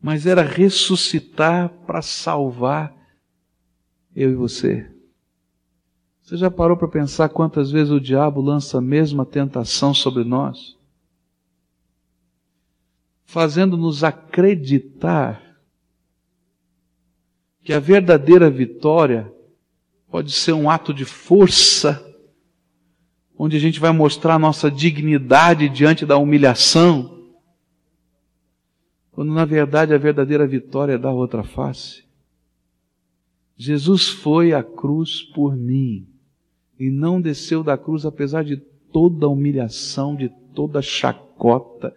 mas 0.00 0.24
era 0.24 0.40
ressuscitar 0.40 1.68
para 1.86 2.00
salvar 2.00 2.96
eu 4.14 4.30
e 4.30 4.34
você. 4.34 4.90
Você 6.22 6.38
já 6.38 6.50
parou 6.50 6.78
para 6.78 6.88
pensar 6.88 7.28
quantas 7.28 7.70
vezes 7.70 7.92
o 7.92 8.00
diabo 8.00 8.40
lança 8.40 8.78
a 8.78 8.80
mesma 8.80 9.26
tentação 9.26 9.92
sobre 9.92 10.24
nós? 10.24 10.74
Fazendo-nos 13.26 14.02
acreditar 14.02 15.60
que 17.62 17.74
a 17.74 17.78
verdadeira 17.78 18.48
vitória 18.48 19.30
pode 20.08 20.32
ser 20.32 20.54
um 20.54 20.70
ato 20.70 20.94
de 20.94 21.04
força 21.04 22.02
onde 23.38 23.56
a 23.56 23.60
gente 23.60 23.78
vai 23.78 23.92
mostrar 23.92 24.38
nossa 24.38 24.70
dignidade 24.70 25.68
diante 25.68 26.06
da 26.06 26.16
humilhação, 26.16 27.24
quando 29.12 29.32
na 29.32 29.44
verdade 29.44 29.94
a 29.94 29.98
verdadeira 29.98 30.46
vitória 30.46 30.94
é 30.94 30.98
dar 30.98 31.12
outra 31.12 31.42
face. 31.42 32.04
Jesus 33.56 34.08
foi 34.08 34.52
à 34.52 34.62
cruz 34.62 35.22
por 35.22 35.56
mim 35.56 36.06
e 36.78 36.90
não 36.90 37.20
desceu 37.20 37.62
da 37.62 37.78
cruz 37.78 38.04
apesar 38.04 38.44
de 38.44 38.58
toda 38.92 39.26
a 39.26 39.28
humilhação, 39.30 40.14
de 40.14 40.28
toda 40.54 40.80
a 40.80 40.82
chacota, 40.82 41.94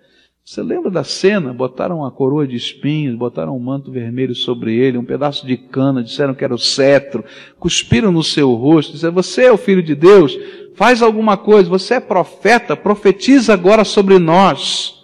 você 0.50 0.64
lembra 0.64 0.90
da 0.90 1.04
cena? 1.04 1.54
Botaram 1.54 2.00
uma 2.00 2.10
coroa 2.10 2.48
de 2.48 2.56
espinhos, 2.56 3.16
botaram 3.16 3.56
um 3.56 3.60
manto 3.60 3.92
vermelho 3.92 4.34
sobre 4.34 4.76
ele, 4.76 4.98
um 4.98 5.06
pedaço 5.06 5.46
de 5.46 5.56
cana, 5.56 6.02
disseram 6.02 6.34
que 6.34 6.44
era 6.44 6.56
o 6.56 6.58
cetro, 6.58 7.24
cuspiram 7.60 8.12
no 8.12 8.24
seu 8.24 8.52
rosto, 8.56 8.94
disseram: 8.94 9.14
Você 9.14 9.44
é 9.44 9.52
o 9.52 9.60
filho 9.60 9.84
de 9.84 9.94
Deus, 9.94 10.36
faz 10.76 11.02
alguma 11.02 11.38
coisa, 11.38 11.70
você 11.70 11.96
é 11.96 12.00
profeta, 12.00 12.76
profetiza 12.76 13.54
agora 13.54 13.84
sobre 13.84 14.18
nós. 14.20 14.96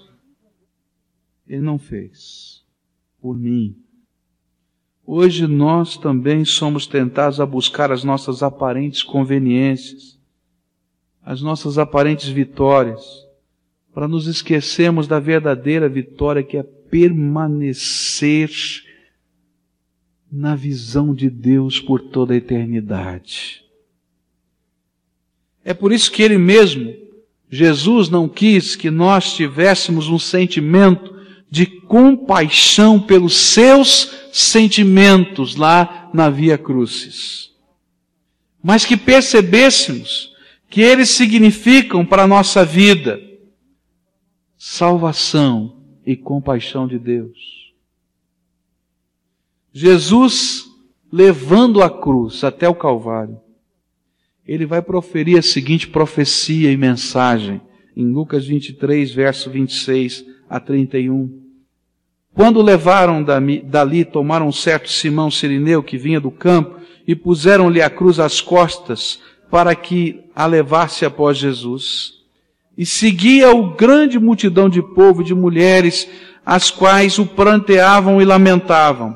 Ele 1.47 1.61
não 1.61 1.77
fez, 1.77 2.63
por 3.21 3.37
mim. 3.37 3.75
Hoje 5.05 5.45
nós 5.45 5.97
também 5.97 6.43
somos 6.43 6.87
tentados 6.87 7.39
a 7.39 7.45
buscar 7.45 7.91
as 7.91 8.03
nossas 8.03 8.41
aparentes 8.41 9.03
conveniências, 9.03 10.19
as 11.21 11.41
nossas 11.41 11.77
aparentes 11.77 12.27
vitórias 12.27 13.25
para 13.93 14.07
nos 14.07 14.27
esquecermos 14.27 15.07
da 15.07 15.19
verdadeira 15.19 15.87
vitória 15.87 16.43
que 16.43 16.57
é 16.57 16.63
permanecer 16.63 18.51
na 20.29 20.55
visão 20.55 21.15
de 21.15 21.29
Deus 21.29 21.79
por 21.79 22.01
toda 22.01 22.33
a 22.33 22.37
eternidade. 22.37 23.64
É 25.65 25.73
por 25.73 25.91
isso 25.91 26.11
que 26.11 26.21
Ele 26.21 26.37
mesmo, 26.37 26.93
Jesus, 27.49 28.07
não 28.07 28.29
quis 28.29 28.75
que 28.75 28.91
nós 28.91 29.33
tivéssemos 29.33 30.07
um 30.07 30.19
sentimento 30.19 31.15
de 31.49 31.65
compaixão 31.65 32.99
pelos 32.99 33.35
seus 33.35 34.11
sentimentos 34.31 35.55
lá 35.55 36.09
na 36.13 36.29
Via 36.29 36.57
Crucis, 36.57 37.51
mas 38.61 38.85
que 38.85 38.95
percebêssemos 38.95 40.33
que 40.69 40.81
eles 40.81 41.09
significam 41.09 42.05
para 42.05 42.23
a 42.23 42.27
nossa 42.27 42.65
vida 42.65 43.21
salvação 44.57 45.77
e 46.05 46.15
compaixão 46.15 46.87
de 46.87 46.99
Deus. 46.99 47.73
Jesus 49.71 50.65
levando 51.11 51.81
a 51.81 51.89
cruz 51.89 52.43
até 52.43 52.67
o 52.67 52.75
Calvário, 52.75 53.39
ele 54.47 54.65
vai 54.65 54.81
proferir 54.81 55.39
a 55.39 55.41
seguinte 55.41 55.87
profecia 55.87 56.71
e 56.71 56.77
mensagem 56.77 57.61
em 57.97 58.05
Lucas 58.11 58.45
23, 58.45 59.11
verso 59.11 59.49
26 59.49 60.25
a 60.49 60.59
31. 60.59 61.45
Quando 62.33 62.61
levaram 62.61 63.23
dali, 63.23 64.03
tomaram 64.03 64.47
um 64.47 64.51
certo 64.51 64.91
Simão 64.91 65.31
Sirineu 65.31 65.81
que 65.81 65.97
vinha 65.97 66.19
do 66.19 66.29
campo 66.29 66.79
e 67.07 67.15
puseram-lhe 67.15 67.81
a 67.81 67.89
cruz 67.89 68.19
às 68.19 68.41
costas 68.41 69.19
para 69.49 69.73
que 69.73 70.19
a 70.35 70.45
levasse 70.45 71.05
após 71.05 71.37
Jesus. 71.37 72.15
E 72.77 72.85
seguia 72.85 73.55
o 73.55 73.73
grande 73.73 74.19
multidão 74.19 74.67
de 74.67 74.81
povo 74.81 75.21
e 75.21 75.25
de 75.25 75.33
mulheres, 75.33 76.09
as 76.45 76.69
quais 76.69 77.17
o 77.17 77.25
pranteavam 77.25 78.21
e 78.21 78.25
lamentavam. 78.25 79.15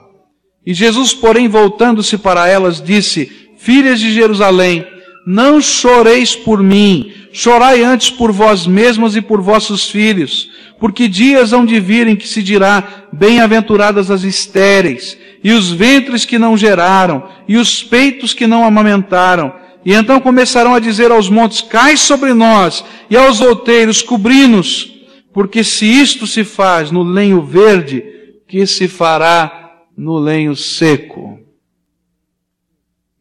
E 0.65 0.73
Jesus, 0.73 1.13
porém, 1.13 1.49
voltando-se 1.49 2.17
para 2.17 2.47
elas, 2.47 2.81
disse, 2.81 3.25
Filhas 3.57 3.99
de 3.99 4.13
Jerusalém, 4.13 4.87
não 5.31 5.61
choreis 5.61 6.35
por 6.35 6.63
mim, 6.63 7.13
chorai 7.31 7.83
antes 7.83 8.09
por 8.09 8.31
vós 8.31 8.65
mesmos 8.65 9.15
e 9.15 9.21
por 9.21 9.39
vossos 9.39 9.87
filhos, 9.87 10.49
porque 10.79 11.07
dias 11.07 11.53
hão 11.53 11.67
de 11.67 11.79
vir 11.79 12.07
em 12.07 12.15
que 12.15 12.27
se 12.27 12.41
dirá, 12.41 13.05
bem-aventuradas 13.13 14.09
as 14.09 14.23
estéreis, 14.23 15.15
e 15.43 15.51
os 15.51 15.69
ventres 15.69 16.25
que 16.25 16.39
não 16.39 16.57
geraram, 16.57 17.29
e 17.47 17.57
os 17.57 17.83
peitos 17.83 18.33
que 18.33 18.47
não 18.47 18.65
amamentaram, 18.65 19.53
e 19.85 19.93
então 19.93 20.19
começarão 20.19 20.73
a 20.73 20.79
dizer 20.79 21.11
aos 21.11 21.29
montes, 21.29 21.61
cai 21.61 21.95
sobre 21.95 22.33
nós, 22.33 22.83
e 23.07 23.15
aos 23.15 23.39
outeiros, 23.39 24.01
cobri-nos, 24.01 24.91
porque 25.31 25.63
se 25.63 25.85
isto 25.85 26.25
se 26.25 26.43
faz 26.43 26.89
no 26.89 27.03
lenho 27.03 27.43
verde, 27.43 28.03
que 28.47 28.65
se 28.65 28.87
fará 28.87 29.83
no 29.95 30.17
lenho 30.17 30.55
seco? 30.55 31.38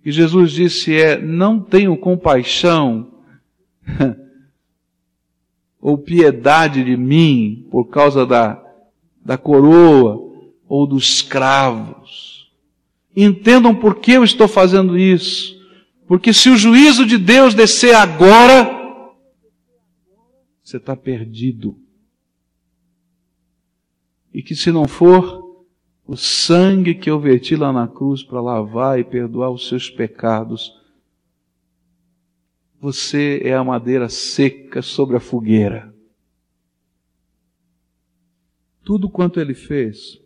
E 0.08 0.10
Jesus 0.10 0.52
disse 0.52 0.98
é, 0.98 1.20
não 1.20 1.60
tenho 1.60 1.94
compaixão 1.94 3.12
ou 5.78 5.98
piedade 5.98 6.82
de 6.82 6.96
mim 6.96 7.68
por 7.70 7.90
causa 7.90 8.24
da, 8.24 8.58
da 9.22 9.36
coroa 9.36 10.18
ou 10.66 10.86
dos 10.86 11.20
cravos. 11.20 12.50
Entendam 13.14 13.74
por 13.74 13.96
que 13.96 14.12
eu 14.12 14.24
estou 14.24 14.48
fazendo 14.48 14.96
isso. 14.96 15.60
Porque 16.06 16.32
se 16.32 16.48
o 16.48 16.56
juízo 16.56 17.04
de 17.04 17.18
Deus 17.18 17.52
descer 17.52 17.94
agora, 17.94 18.66
você 20.64 20.78
está 20.78 20.96
perdido. 20.96 21.78
E 24.32 24.42
que 24.42 24.56
se 24.56 24.72
não 24.72 24.88
for, 24.88 25.47
o 26.08 26.16
sangue 26.16 26.94
que 26.94 27.10
eu 27.10 27.20
verti 27.20 27.54
lá 27.54 27.70
na 27.70 27.86
cruz 27.86 28.22
para 28.22 28.40
lavar 28.40 28.98
e 28.98 29.04
perdoar 29.04 29.50
os 29.50 29.68
seus 29.68 29.90
pecados, 29.90 30.74
você 32.80 33.42
é 33.44 33.54
a 33.54 33.62
madeira 33.62 34.08
seca 34.08 34.80
sobre 34.80 35.18
a 35.18 35.20
fogueira. 35.20 35.94
Tudo 38.82 39.10
quanto 39.10 39.38
ele 39.38 39.52
fez 39.52 40.18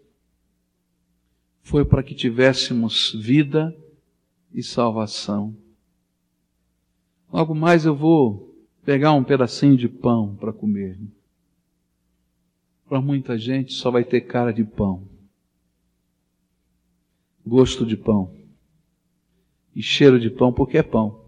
foi 1.63 1.85
para 1.85 2.05
que 2.05 2.15
tivéssemos 2.15 3.13
vida 3.21 3.77
e 4.55 4.63
salvação. 4.63 5.57
Logo 7.33 7.57
mais 7.57 7.85
eu 7.85 7.97
vou 7.97 8.55
pegar 8.85 9.15
um 9.15 9.25
pedacinho 9.25 9.77
de 9.77 9.89
pão 9.89 10.37
para 10.37 10.53
comer. 10.53 10.97
Para 12.89 13.01
muita 13.01 13.37
gente 13.37 13.73
só 13.73 13.91
vai 13.91 14.05
ter 14.05 14.21
cara 14.21 14.53
de 14.53 14.63
pão 14.63 15.11
gosto 17.47 17.85
de 17.85 17.97
pão 17.97 18.33
e 19.75 19.83
cheiro 19.83 20.21
de 20.21 20.31
pão, 20.31 20.53
porque 20.53 20.79
é 20.79 20.83
pão. 20.83 21.21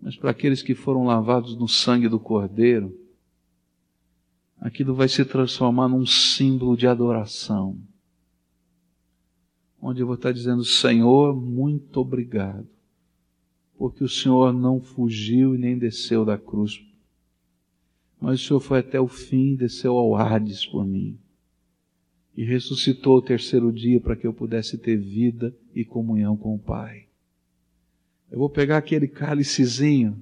Mas 0.00 0.16
para 0.16 0.30
aqueles 0.30 0.62
que 0.62 0.74
foram 0.74 1.04
lavados 1.04 1.56
no 1.56 1.66
sangue 1.66 2.08
do 2.08 2.20
Cordeiro, 2.20 2.94
aquilo 4.58 4.94
vai 4.94 5.08
se 5.08 5.24
transformar 5.24 5.88
num 5.88 6.04
símbolo 6.04 6.76
de 6.76 6.86
adoração. 6.86 7.78
Onde 9.80 10.02
eu 10.02 10.06
vou 10.06 10.16
estar 10.16 10.32
dizendo, 10.32 10.64
Senhor, 10.64 11.34
muito 11.34 12.00
obrigado, 12.00 12.68
porque 13.78 14.02
o 14.02 14.08
Senhor 14.08 14.52
não 14.52 14.80
fugiu 14.80 15.54
e 15.54 15.58
nem 15.58 15.78
desceu 15.78 16.24
da 16.24 16.36
cruz, 16.36 16.82
mas 18.20 18.40
o 18.40 18.44
Senhor 18.44 18.60
foi 18.60 18.78
até 18.80 19.00
o 19.00 19.08
fim 19.08 19.52
e 19.52 19.56
desceu 19.56 19.96
ao 19.96 20.16
Hades 20.16 20.64
por 20.66 20.84
mim 20.86 21.18
e 22.36 22.44
ressuscitou 22.44 23.18
o 23.18 23.22
terceiro 23.22 23.72
dia 23.72 24.00
para 24.00 24.16
que 24.16 24.26
eu 24.26 24.32
pudesse 24.32 24.76
ter 24.76 24.96
vida 24.96 25.54
e 25.74 25.84
comunhão 25.84 26.36
com 26.36 26.54
o 26.54 26.58
Pai. 26.58 27.04
Eu 28.30 28.38
vou 28.38 28.50
pegar 28.50 28.78
aquele 28.78 29.06
cálicezinho 29.06 30.20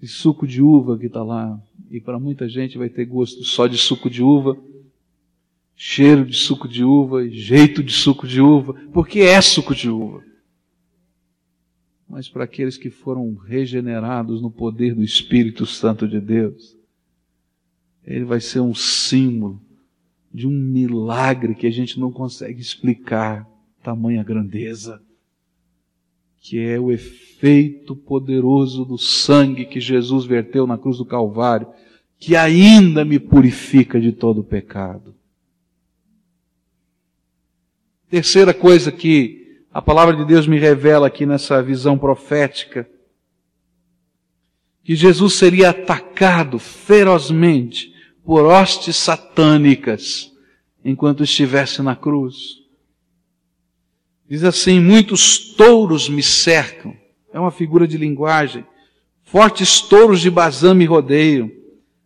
de 0.00 0.08
suco 0.08 0.46
de 0.46 0.62
uva 0.62 0.98
que 0.98 1.06
está 1.06 1.22
lá, 1.22 1.60
e 1.90 2.00
para 2.00 2.18
muita 2.18 2.48
gente 2.48 2.78
vai 2.78 2.88
ter 2.88 3.04
gosto 3.04 3.44
só 3.44 3.66
de 3.66 3.76
suco 3.76 4.08
de 4.08 4.22
uva, 4.22 4.56
cheiro 5.76 6.24
de 6.24 6.34
suco 6.34 6.66
de 6.66 6.82
uva, 6.82 7.28
jeito 7.28 7.82
de 7.82 7.92
suco 7.92 8.26
de 8.26 8.40
uva, 8.40 8.72
porque 8.92 9.20
é 9.20 9.40
suco 9.40 9.74
de 9.74 9.90
uva. 9.90 10.24
Mas 12.08 12.28
para 12.28 12.44
aqueles 12.44 12.76
que 12.76 12.90
foram 12.90 13.34
regenerados 13.34 14.40
no 14.40 14.50
poder 14.50 14.94
do 14.94 15.02
Espírito 15.02 15.66
Santo 15.66 16.08
de 16.08 16.20
Deus, 16.20 16.76
ele 18.04 18.24
vai 18.24 18.40
ser 18.40 18.60
um 18.60 18.74
símbolo 18.74 19.60
de 20.32 20.46
um 20.46 20.50
milagre 20.50 21.54
que 21.54 21.66
a 21.66 21.70
gente 21.70 22.00
não 22.00 22.10
consegue 22.10 22.60
explicar, 22.60 23.46
tamanha 23.82 24.22
grandeza, 24.22 25.02
que 26.40 26.58
é 26.58 26.80
o 26.80 26.90
efeito 26.90 27.94
poderoso 27.94 28.84
do 28.84 28.96
sangue 28.96 29.66
que 29.66 29.80
Jesus 29.80 30.24
verteu 30.24 30.66
na 30.66 30.78
cruz 30.78 30.98
do 30.98 31.04
Calvário, 31.04 31.68
que 32.18 32.34
ainda 32.34 33.04
me 33.04 33.18
purifica 33.18 34.00
de 34.00 34.12
todo 34.12 34.40
o 34.40 34.44
pecado. 34.44 35.14
Terceira 38.08 38.54
coisa 38.54 38.90
que 38.90 39.64
a 39.72 39.80
palavra 39.82 40.16
de 40.16 40.24
Deus 40.24 40.46
me 40.46 40.58
revela 40.58 41.06
aqui 41.06 41.26
nessa 41.26 41.62
visão 41.62 41.98
profética, 41.98 42.88
que 44.84 44.94
Jesus 44.94 45.34
seria 45.34 45.70
atacado 45.70 46.58
ferozmente 46.58 47.91
por 48.24 48.44
hostes 48.44 48.96
satânicas 48.96 50.30
enquanto 50.84 51.22
estivesse 51.22 51.82
na 51.82 51.94
cruz. 51.94 52.62
Diz 54.28 54.44
assim: 54.44 54.80
muitos 54.80 55.38
touros 55.54 56.08
me 56.08 56.22
cercam. 56.22 56.94
É 57.32 57.38
uma 57.38 57.50
figura 57.50 57.86
de 57.86 57.96
linguagem. 57.96 58.64
Fortes 59.24 59.80
touros 59.80 60.20
de 60.20 60.30
Bazã 60.30 60.74
me 60.74 60.84
rodeiam. 60.84 61.50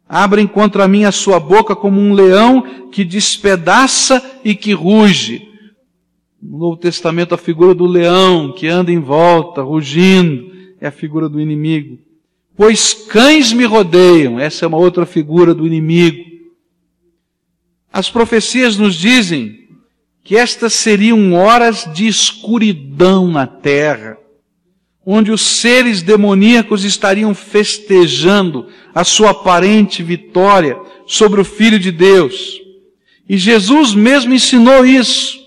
Abrem 0.09 0.47
contra 0.47 0.87
mim 0.87 1.05
a 1.05 1.11
sua 1.11 1.41
boca 1.41 1.75
como 1.75 2.01
um 2.01 2.13
leão 2.13 2.91
que 2.91 3.05
despedaça 3.05 4.41
e 4.45 4.55
que 4.55 4.73
ruge. 4.73 5.49
No 6.41 6.59
Novo 6.59 6.77
Testamento, 6.77 7.35
a 7.35 7.39
figura 7.39 7.75
do 7.75 7.87
leão 7.87 8.53
que 8.53 8.69
anda 8.69 8.93
em 8.93 9.01
volta, 9.01 9.63
rugindo, 9.63 10.53
é 10.81 10.87
a 10.87 10.93
figura 10.93 11.29
do 11.29 11.41
inimigo 11.41 12.06
pois 12.57 12.95
cães 12.95 13.53
me 13.53 13.65
rodeiam. 13.65 14.41
Essa 14.41 14.65
é 14.65 14.69
uma 14.69 14.79
outra 14.79 15.05
figura 15.05 15.55
do 15.55 15.67
inimigo. 15.67 16.25
As 17.93 18.11
profecias 18.11 18.77
nos 18.77 18.95
dizem 18.95 19.67
que 20.25 20.37
estas 20.37 20.73
seriam 20.73 21.35
horas 21.35 21.89
de 21.95 22.07
escuridão 22.07 23.31
na 23.31 23.47
terra, 23.47 24.19
onde 25.05 25.31
os 25.31 25.41
seres 25.41 26.03
demoníacos 26.03 26.85
estariam 26.85 27.33
festejando 27.33 28.69
a 28.93 29.05
sua 29.05 29.31
aparente 29.31 30.03
vitória 30.03 30.77
sobre 31.07 31.41
o 31.41 31.45
Filho 31.45 31.79
de 31.79 31.93
Deus. 31.93 32.61
E 33.29 33.37
Jesus 33.37 33.95
mesmo 33.95 34.35
ensinou 34.35 34.85
isso. 34.85 35.39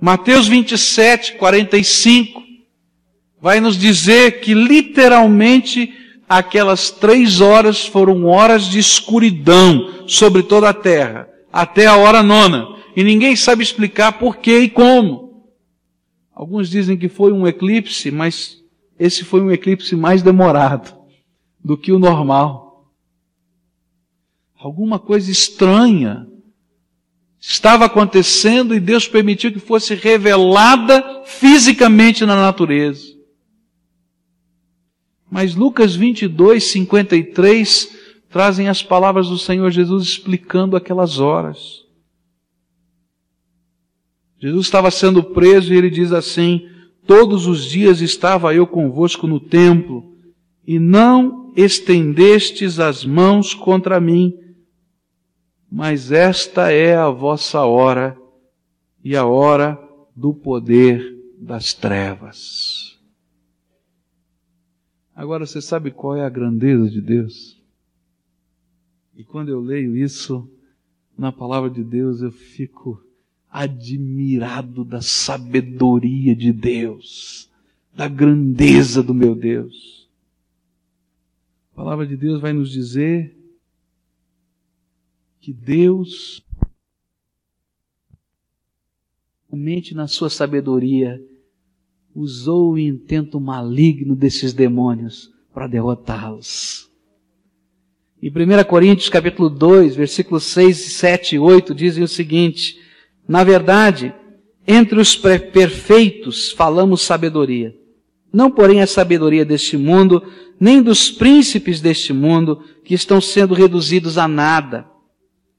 Mateus 0.00 0.46
27, 0.46 1.34
45, 1.34 2.42
vai 3.40 3.58
nos 3.58 3.76
dizer 3.76 4.40
que 4.40 4.54
literalmente 4.54 5.92
aquelas 6.28 6.90
três 6.90 7.40
horas 7.40 7.86
foram 7.86 8.26
horas 8.26 8.64
de 8.64 8.78
escuridão 8.78 10.06
sobre 10.06 10.42
toda 10.42 10.68
a 10.68 10.74
terra, 10.74 11.28
até 11.52 11.86
a 11.86 11.96
hora 11.96 12.22
nona. 12.22 12.76
E 12.94 13.02
ninguém 13.02 13.34
sabe 13.34 13.62
explicar 13.62 14.12
por 14.18 14.36
que 14.36 14.58
e 14.58 14.68
como. 14.68 15.46
Alguns 16.34 16.68
dizem 16.68 16.96
que 16.96 17.08
foi 17.08 17.32
um 17.32 17.46
eclipse, 17.46 18.10
mas 18.10 18.58
esse 18.98 19.24
foi 19.24 19.40
um 19.40 19.50
eclipse 19.50 19.96
mais 19.96 20.22
demorado 20.22 20.96
do 21.64 21.76
que 21.76 21.92
o 21.92 21.98
normal. 21.98 22.90
Alguma 24.58 24.98
coisa 24.98 25.30
estranha 25.30 26.26
estava 27.40 27.84
acontecendo 27.84 28.74
e 28.74 28.80
Deus 28.80 29.06
permitiu 29.06 29.52
que 29.52 29.60
fosse 29.60 29.94
revelada 29.94 31.22
fisicamente 31.24 32.26
na 32.26 32.34
natureza. 32.34 33.17
Mas 35.30 35.54
Lucas 35.54 35.94
22, 35.94 36.64
53 36.64 37.98
trazem 38.30 38.68
as 38.68 38.82
palavras 38.82 39.28
do 39.28 39.38
Senhor 39.38 39.70
Jesus 39.70 40.04
explicando 40.04 40.76
aquelas 40.76 41.18
horas. 41.18 41.84
Jesus 44.40 44.66
estava 44.66 44.90
sendo 44.90 45.22
preso 45.22 45.72
e 45.72 45.76
ele 45.76 45.90
diz 45.90 46.12
assim: 46.12 46.68
Todos 47.06 47.46
os 47.46 47.64
dias 47.64 48.00
estava 48.00 48.54
eu 48.54 48.66
convosco 48.66 49.26
no 49.26 49.40
templo, 49.40 50.16
e 50.66 50.78
não 50.78 51.52
estendestes 51.56 52.78
as 52.78 53.04
mãos 53.04 53.52
contra 53.52 54.00
mim, 54.00 54.32
mas 55.70 56.12
esta 56.12 56.70
é 56.70 56.96
a 56.96 57.10
vossa 57.10 57.64
hora 57.64 58.16
e 59.02 59.16
a 59.16 59.26
hora 59.26 59.78
do 60.14 60.32
poder 60.32 61.16
das 61.38 61.72
trevas. 61.74 62.67
Agora 65.18 65.44
você 65.44 65.60
sabe 65.60 65.90
qual 65.90 66.14
é 66.14 66.24
a 66.24 66.28
grandeza 66.28 66.88
de 66.88 67.00
Deus? 67.00 67.60
E 69.16 69.24
quando 69.24 69.48
eu 69.48 69.60
leio 69.60 69.96
isso 69.96 70.48
na 71.18 71.32
palavra 71.32 71.68
de 71.68 71.82
Deus, 71.82 72.22
eu 72.22 72.30
fico 72.30 73.04
admirado 73.50 74.84
da 74.84 75.02
sabedoria 75.02 76.36
de 76.36 76.52
Deus, 76.52 77.50
da 77.92 78.06
grandeza 78.06 79.02
do 79.02 79.12
meu 79.12 79.34
Deus. 79.34 80.08
A 81.72 81.74
palavra 81.74 82.06
de 82.06 82.16
Deus 82.16 82.40
vai 82.40 82.52
nos 82.52 82.70
dizer 82.70 83.36
que 85.40 85.52
Deus, 85.52 86.46
somente 89.50 89.96
na 89.96 90.06
sua 90.06 90.30
sabedoria, 90.30 91.20
usou 92.18 92.72
o 92.72 92.78
intento 92.78 93.38
maligno 93.38 94.16
desses 94.16 94.52
demônios 94.52 95.32
para 95.54 95.68
derrotá-los. 95.68 96.90
Em 98.20 98.28
1 98.28 98.64
Coríntios 98.64 99.08
capítulo 99.08 99.48
2, 99.48 99.94
versículos 99.94 100.42
6, 100.42 100.76
7 100.94 101.36
e 101.36 101.38
8 101.38 101.72
dizem 101.72 102.02
o 102.02 102.08
seguinte: 102.08 102.76
Na 103.28 103.44
verdade, 103.44 104.12
entre 104.66 105.00
os 105.00 105.14
perfeitos 105.16 106.50
falamos 106.50 107.02
sabedoria, 107.02 107.72
não 108.32 108.50
porém 108.50 108.82
a 108.82 108.86
sabedoria 108.88 109.44
deste 109.44 109.76
mundo, 109.76 110.20
nem 110.58 110.82
dos 110.82 111.12
príncipes 111.12 111.80
deste 111.80 112.12
mundo, 112.12 112.64
que 112.84 112.94
estão 112.94 113.20
sendo 113.20 113.54
reduzidos 113.54 114.18
a 114.18 114.26
nada. 114.26 114.90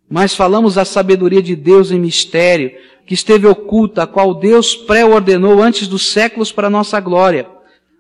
Mas 0.10 0.34
falamos 0.34 0.78
a 0.78 0.86
sabedoria 0.86 1.42
de 1.42 1.56
Deus 1.56 1.92
em 1.92 2.00
mistério, 2.00 2.72
que 3.06 3.14
esteve 3.14 3.46
oculta, 3.48 4.04
a 4.04 4.08
qual 4.08 4.34
Deus 4.34 4.76
pré-ordenou 4.76 5.62
antes 5.62 5.88
dos 5.88 6.08
séculos 6.08 6.52
para 6.52 6.70
nossa 6.70 7.00
glória, 7.00 7.48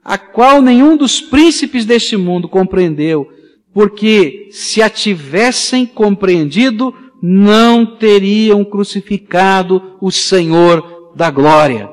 a 0.03 0.17
qual 0.17 0.61
nenhum 0.61 0.97
dos 0.97 1.21
príncipes 1.21 1.85
deste 1.85 2.17
mundo 2.17 2.47
compreendeu, 2.49 3.27
porque 3.73 4.49
se 4.51 4.81
a 4.81 4.89
tivessem 4.89 5.85
compreendido, 5.85 6.93
não 7.21 7.85
teriam 7.85 8.63
crucificado 8.63 9.97
o 10.01 10.11
Senhor 10.11 11.11
da 11.15 11.29
glória. 11.29 11.89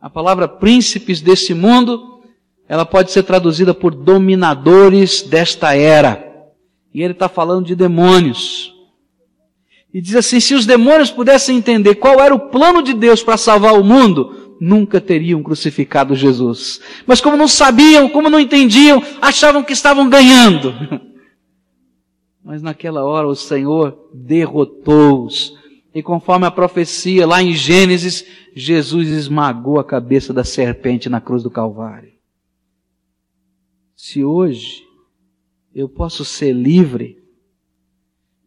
A 0.00 0.10
palavra 0.10 0.46
príncipes 0.46 1.20
desse 1.20 1.54
mundo, 1.54 2.20
ela 2.68 2.84
pode 2.84 3.10
ser 3.12 3.22
traduzida 3.22 3.72
por 3.72 3.94
dominadores 3.94 5.22
desta 5.22 5.74
era. 5.74 6.24
E 6.92 7.02
ele 7.02 7.12
está 7.12 7.28
falando 7.28 7.66
de 7.66 7.74
demônios. 7.74 8.75
E 9.96 10.00
diz 10.02 10.14
assim: 10.14 10.40
se 10.40 10.52
os 10.52 10.66
demônios 10.66 11.10
pudessem 11.10 11.56
entender 11.56 11.94
qual 11.94 12.20
era 12.20 12.34
o 12.34 12.50
plano 12.50 12.82
de 12.82 12.92
Deus 12.92 13.22
para 13.22 13.38
salvar 13.38 13.80
o 13.80 13.82
mundo, 13.82 14.58
nunca 14.60 15.00
teriam 15.00 15.42
crucificado 15.42 16.14
Jesus. 16.14 16.82
Mas 17.06 17.18
como 17.18 17.34
não 17.34 17.48
sabiam, 17.48 18.06
como 18.10 18.28
não 18.28 18.38
entendiam, 18.38 19.02
achavam 19.22 19.64
que 19.64 19.72
estavam 19.72 20.10
ganhando. 20.10 20.74
Mas 22.44 22.60
naquela 22.60 23.06
hora 23.06 23.26
o 23.26 23.34
Senhor 23.34 24.10
derrotou-os. 24.12 25.56
E 25.94 26.02
conforme 26.02 26.44
a 26.44 26.50
profecia 26.50 27.26
lá 27.26 27.42
em 27.42 27.54
Gênesis, 27.54 28.22
Jesus 28.54 29.08
esmagou 29.08 29.78
a 29.78 29.84
cabeça 29.84 30.30
da 30.30 30.44
serpente 30.44 31.08
na 31.08 31.22
cruz 31.22 31.42
do 31.42 31.50
Calvário. 31.50 32.12
Se 33.96 34.22
hoje 34.22 34.82
eu 35.74 35.88
posso 35.88 36.22
ser 36.22 36.52
livre, 36.52 37.16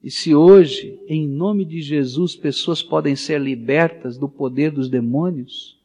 e 0.02 0.10
se 0.10 0.34
hoje, 0.34 0.98
em 1.08 1.28
nome 1.28 1.66
de 1.66 1.82
Jesus, 1.82 2.36
pessoas 2.36 2.82
podem 2.82 3.16
ser 3.16 3.40
libertas 3.40 4.18
do 4.18 4.30
poder 4.30 4.72
dos 4.72 4.90
demônios, 4.90 5.78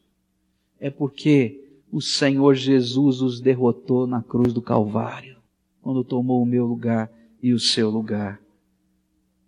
é 0.79 0.89
porque 0.89 1.65
o 1.91 2.01
Senhor 2.01 2.55
Jesus 2.55 3.21
os 3.21 3.41
derrotou 3.41 4.07
na 4.07 4.23
cruz 4.23 4.53
do 4.53 4.61
Calvário, 4.61 5.37
quando 5.81 6.03
tomou 6.03 6.41
o 6.41 6.45
meu 6.45 6.65
lugar 6.65 7.11
e 7.41 7.53
o 7.53 7.59
seu 7.59 7.89
lugar. 7.89 8.41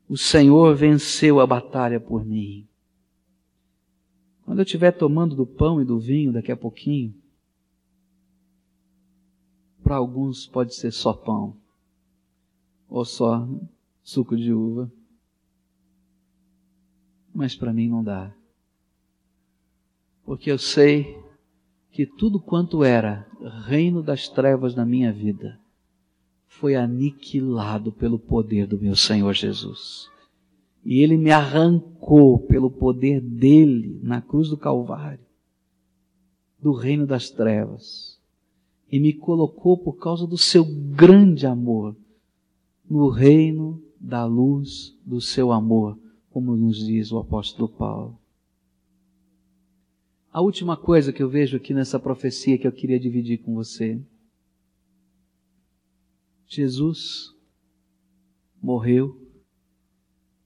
O 0.09 0.17
Senhor 0.17 0.75
venceu 0.75 1.39
a 1.39 1.47
batalha 1.47 1.99
por 1.99 2.25
mim. 2.25 2.67
Quando 4.45 4.59
eu 4.59 4.63
estiver 4.63 4.91
tomando 4.91 5.35
do 5.35 5.45
pão 5.45 5.81
e 5.81 5.85
do 5.85 5.99
vinho 5.99 6.31
daqui 6.31 6.51
a 6.51 6.57
pouquinho, 6.57 7.13
para 9.81 9.95
alguns 9.95 10.45
pode 10.45 10.75
ser 10.75 10.91
só 10.91 11.13
pão, 11.13 11.55
ou 12.89 13.03
só 13.05 13.47
suco 14.07 14.37
de 14.37 14.53
uva. 14.53 14.89
Mas 17.35 17.55
para 17.55 17.73
mim 17.73 17.89
não 17.89 18.01
dá. 18.01 18.33
Porque 20.23 20.49
eu 20.49 20.57
sei 20.57 21.21
que 21.91 22.05
tudo 22.05 22.39
quanto 22.39 22.85
era 22.85 23.27
reino 23.65 24.01
das 24.01 24.29
trevas 24.29 24.73
na 24.73 24.85
minha 24.85 25.11
vida 25.11 25.59
foi 26.47 26.75
aniquilado 26.75 27.91
pelo 27.91 28.17
poder 28.17 28.65
do 28.65 28.79
meu 28.79 28.95
Senhor 28.95 29.33
Jesus. 29.33 30.09
E 30.85 31.01
ele 31.01 31.17
me 31.17 31.31
arrancou 31.31 32.39
pelo 32.39 32.71
poder 32.71 33.19
dele 33.19 33.99
na 34.01 34.21
cruz 34.21 34.49
do 34.49 34.57
Calvário 34.57 35.25
do 36.57 36.71
reino 36.71 37.05
das 37.05 37.29
trevas 37.29 38.17
e 38.89 38.99
me 38.99 39.11
colocou 39.11 39.77
por 39.77 39.97
causa 39.97 40.25
do 40.25 40.37
seu 40.37 40.65
grande 40.65 41.45
amor 41.45 41.95
no 42.89 43.09
reino 43.09 43.83
da 43.99 44.25
luz 44.25 44.97
do 45.05 45.19
seu 45.19 45.51
amor, 45.51 45.99
como 46.29 46.55
nos 46.55 46.85
diz 46.85 47.11
o 47.11 47.17
apóstolo 47.17 47.69
Paulo. 47.69 48.19
A 50.31 50.41
última 50.41 50.77
coisa 50.77 51.11
que 51.11 51.23
eu 51.23 51.29
vejo 51.29 51.57
aqui 51.57 51.73
nessa 51.73 51.99
profecia 51.99 52.57
que 52.57 52.67
eu 52.67 52.71
queria 52.71 52.99
dividir 52.99 53.39
com 53.39 53.55
você. 53.55 53.99
Jesus 56.45 57.33
morreu 58.61 59.19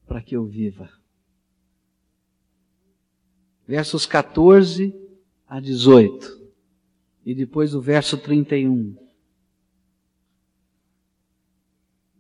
para 0.06 0.22
que 0.22 0.36
eu 0.36 0.46
viva. 0.46 0.90
Versos 3.68 4.06
14 4.06 4.96
a 5.48 5.60
18. 5.60 6.42
E 7.26 7.36
depois 7.36 7.76
o 7.76 7.82
verso 7.82 8.18
31. 8.18 8.96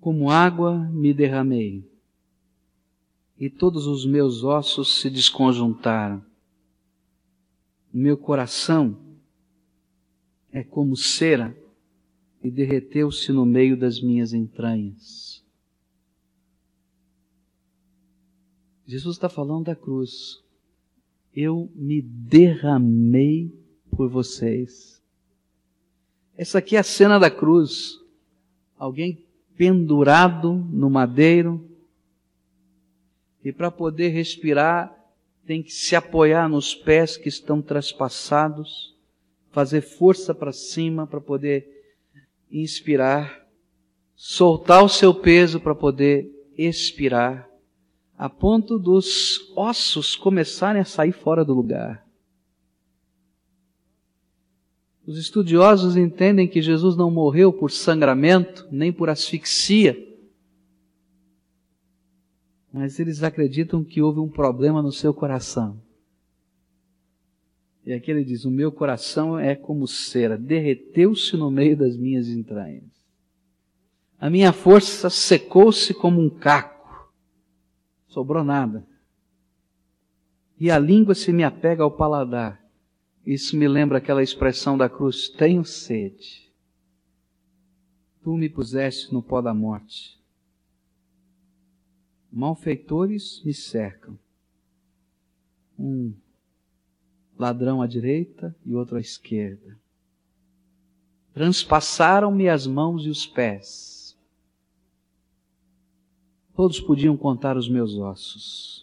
Como 0.02 0.32
água 0.32 0.80
me 0.90 1.14
derramei, 1.14 1.88
e 3.38 3.50
todos 3.50 3.86
os 3.86 4.04
meus 4.04 4.44
ossos 4.44 5.00
se 5.00 5.10
desconjuntaram. 5.12 6.26
Meu 7.94 8.18
coração 8.18 9.00
é 10.52 10.64
como 10.64 10.96
cera 10.98 11.56
e 12.44 12.50
derreteu-se 12.50 13.32
no 13.32 13.46
meio 13.46 13.78
das 13.78 14.02
minhas 14.02 14.34
entranhas. 14.34 15.46
Jesus 18.86 19.16
está 19.16 19.30
falando 19.30 19.66
da 19.66 19.76
cruz. 19.76 20.44
Eu 21.34 21.72
me 21.76 22.02
derramei 22.02 23.56
por 23.92 24.10
vocês. 24.10 25.02
Essa 26.36 26.58
aqui 26.58 26.76
é 26.76 26.80
a 26.80 26.84
cena 26.84 27.20
da 27.20 27.30
cruz. 27.30 28.00
Alguém 28.78 29.31
pendurado 29.58 30.54
no 30.72 30.90
madeiro, 30.90 31.70
e 33.44 33.52
para 33.52 33.72
poder 33.72 34.10
respirar 34.10 34.96
tem 35.46 35.64
que 35.64 35.74
se 35.74 35.96
apoiar 35.96 36.48
nos 36.48 36.76
pés 36.76 37.18
que 37.18 37.28
estão 37.28 37.62
traspassados, 37.62 38.96
fazer 39.52 39.82
força 39.82 40.34
para 40.34 40.52
cima 40.52 41.08
para 41.08 41.20
poder 41.20 41.68
inspirar, 42.52 43.46
soltar 44.16 44.84
o 44.84 44.90
seu 44.90 45.14
peso 45.14 45.60
para 45.60 45.74
poder 45.74 46.30
expirar, 46.58 47.50
a 48.18 48.30
ponto 48.30 48.78
dos 48.78 49.52
ossos 49.56 50.16
começarem 50.16 50.82
a 50.82 50.86
sair 50.86 51.12
fora 51.12 51.44
do 51.44 51.54
lugar. 51.54 52.06
Os 55.06 55.18
estudiosos 55.18 55.98
entendem 55.98 56.48
que 56.48 56.62
Jesus 56.62 56.96
não 56.96 57.10
morreu 57.10 57.52
por 57.52 57.72
sangramento, 57.72 58.68
nem 58.72 58.94
por 58.94 59.10
asfixia, 59.10 59.98
mas 62.72 63.00
eles 63.00 63.22
acreditam 63.24 63.84
que 63.84 64.02
houve 64.02 64.20
um 64.20 64.30
problema 64.30 64.82
no 64.82 64.92
seu 64.92 65.14
coração. 65.14 65.82
E 67.86 67.92
aqui 67.92 68.12
ele 68.12 68.24
diz: 68.24 68.46
O 68.46 68.52
meu 68.52 68.72
coração 68.72 69.38
é 69.38 69.56
como 69.56 69.88
cera, 69.88 70.38
derreteu-se 70.38 71.36
no 71.36 71.50
meio 71.50 71.76
das 71.76 71.98
minhas 71.98 72.28
entranhas. 72.28 72.84
A 74.20 74.30
minha 74.30 74.54
força 74.54 75.10
secou-se 75.10 75.94
como 75.96 76.22
um 76.22 76.30
caco, 76.30 77.12
sobrou 78.08 78.44
nada. 78.44 78.88
e 80.60 80.70
a 80.70 80.78
língua 80.78 81.16
se 81.16 81.34
me 81.34 81.44
apega 81.44 81.82
ao 81.82 81.90
paladar. 81.90 82.61
Isso 83.26 83.56
me 83.56 83.68
lembra 83.68 84.00
aquela 84.00 84.24
expressão 84.24 84.78
da 84.78 84.90
cruz: 84.90 85.30
tenho 85.30 85.64
sede. 85.64 86.52
Tu 88.24 88.36
me 88.36 88.50
puseste 88.50 89.14
no 89.14 89.22
pó 89.22 89.42
da 89.42 89.54
morte. 89.54 90.20
Malfeitores 92.32 93.44
me 93.44 93.54
cercam. 93.54 94.18
Um 95.78 96.14
ladrão 97.38 97.82
à 97.82 97.88
direita 97.88 98.56
e 98.64 98.76
outro 98.76 98.98
à 98.98 99.00
esquerda. 99.00 99.80
Transpassaram-me 101.34 102.48
as 102.48 102.68
mãos 102.68 103.06
e 103.06 103.10
os 103.10 103.26
pés. 103.26 104.18
Todos 106.54 106.80
podiam 106.80 107.18
contar 107.18 107.58
os 107.58 107.68
meus 107.68 107.96
ossos. 107.96 108.81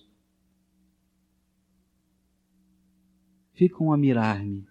Ficam 3.58 3.92
a 3.92 3.96
mirar-me. 3.96 4.64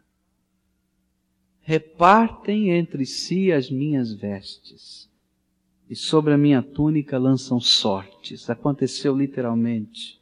Repartem 1.60 2.70
entre 2.70 3.06
si 3.06 3.52
as 3.52 3.70
minhas 3.70 4.14
vestes. 4.14 5.10
E 5.90 5.96
sobre 5.96 6.34
a 6.34 6.38
minha 6.38 6.64
túnica 6.64 7.18
lançam 7.18 7.60
sortes. 7.60 8.50
Aconteceu 8.50 9.14
literalmente. 9.14 10.22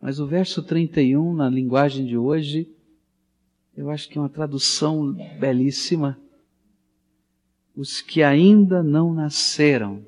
Mas 0.00 0.18
o 0.18 0.26
verso 0.26 0.62
31, 0.62 1.34
na 1.34 1.46
linguagem 1.46 2.06
de 2.06 2.16
hoje, 2.16 2.74
eu 3.76 3.90
acho 3.90 4.08
que 4.08 4.16
é 4.16 4.20
uma 4.22 4.30
tradução 4.30 5.12
belíssima. 5.38 6.18
Os 7.76 8.00
que 8.00 8.22
ainda 8.22 8.82
não 8.82 9.12
nasceram 9.12 10.06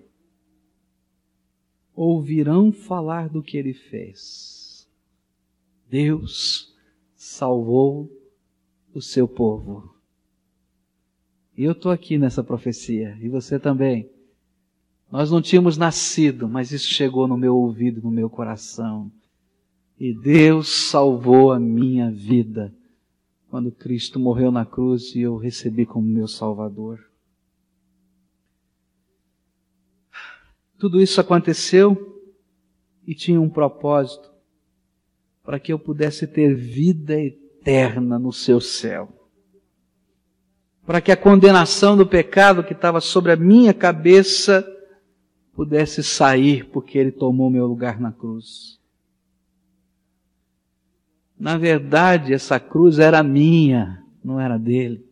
ouvirão 1.95 2.73
falar 2.73 3.29
do 3.29 3.43
que 3.43 3.59
ele 3.59 3.75
fez. 3.75 4.89
Deus 5.91 6.75
salvou 7.27 8.09
o 8.95 9.03
seu 9.03 9.27
povo. 9.27 9.93
Eu 11.57 11.73
estou 11.73 11.91
aqui 11.91 12.19
nessa 12.19 12.43
profecia, 12.43 13.19
e 13.21 13.29
você 13.29 13.59
também. 13.59 14.09
Nós 15.11 15.31
não 15.31 15.43
tínhamos 15.43 15.77
nascido, 15.77 16.49
mas 16.49 16.71
isso 16.71 16.89
chegou 16.89 17.27
no 17.27 17.37
meu 17.37 17.57
ouvido, 17.57 18.01
no 18.01 18.11
meu 18.11 18.31
coração. 18.31 19.11
E 19.99 20.15
Deus 20.15 20.69
salvou 20.69 21.53
a 21.53 21.59
minha 21.59 22.11
vida 22.11 22.73
quando 23.49 23.73
Cristo 23.73 24.21
morreu 24.21 24.53
na 24.53 24.65
cruz 24.65 25.15
e 25.15 25.21
eu 25.21 25.37
recebi 25.37 25.85
como 25.85 26.07
meu 26.07 26.29
Salvador. 26.29 27.01
Tudo 30.79 31.01
isso 31.01 31.21
aconteceu 31.21 32.23
e 33.07 33.15
tinha 33.15 33.41
um 33.41 33.49
propósito 33.49 34.36
para 35.47 35.61
que 35.61 35.73
eu 35.73 35.79
pudesse 35.79 36.27
ter 36.27 36.57
vida 36.57 37.15
eterna 37.21 38.19
no 38.19 38.33
seu 38.33 38.61
céu. 38.61 39.09
Para 40.85 41.01
que 41.01 41.13
a 41.13 41.17
condenação 41.17 41.97
do 41.97 42.05
pecado 42.05 42.65
que 42.65 42.73
estava 42.73 43.01
sobre 43.01 43.31
a 43.31 43.37
minha 43.37 43.73
cabeça 43.73 44.67
pudesse 45.55 46.03
sair 46.03 46.69
porque 46.71 46.99
ele 46.99 47.13
tomou 47.13 47.49
meu 47.49 47.65
lugar 47.65 48.01
na 48.01 48.11
cruz. 48.11 48.81
Na 51.39 51.57
verdade, 51.57 52.35
essa 52.35 52.59
cruz 52.59 52.99
era 52.99 53.23
minha, 53.23 54.03
não 54.25 54.41
era 54.41 54.59
dele. 54.59 55.07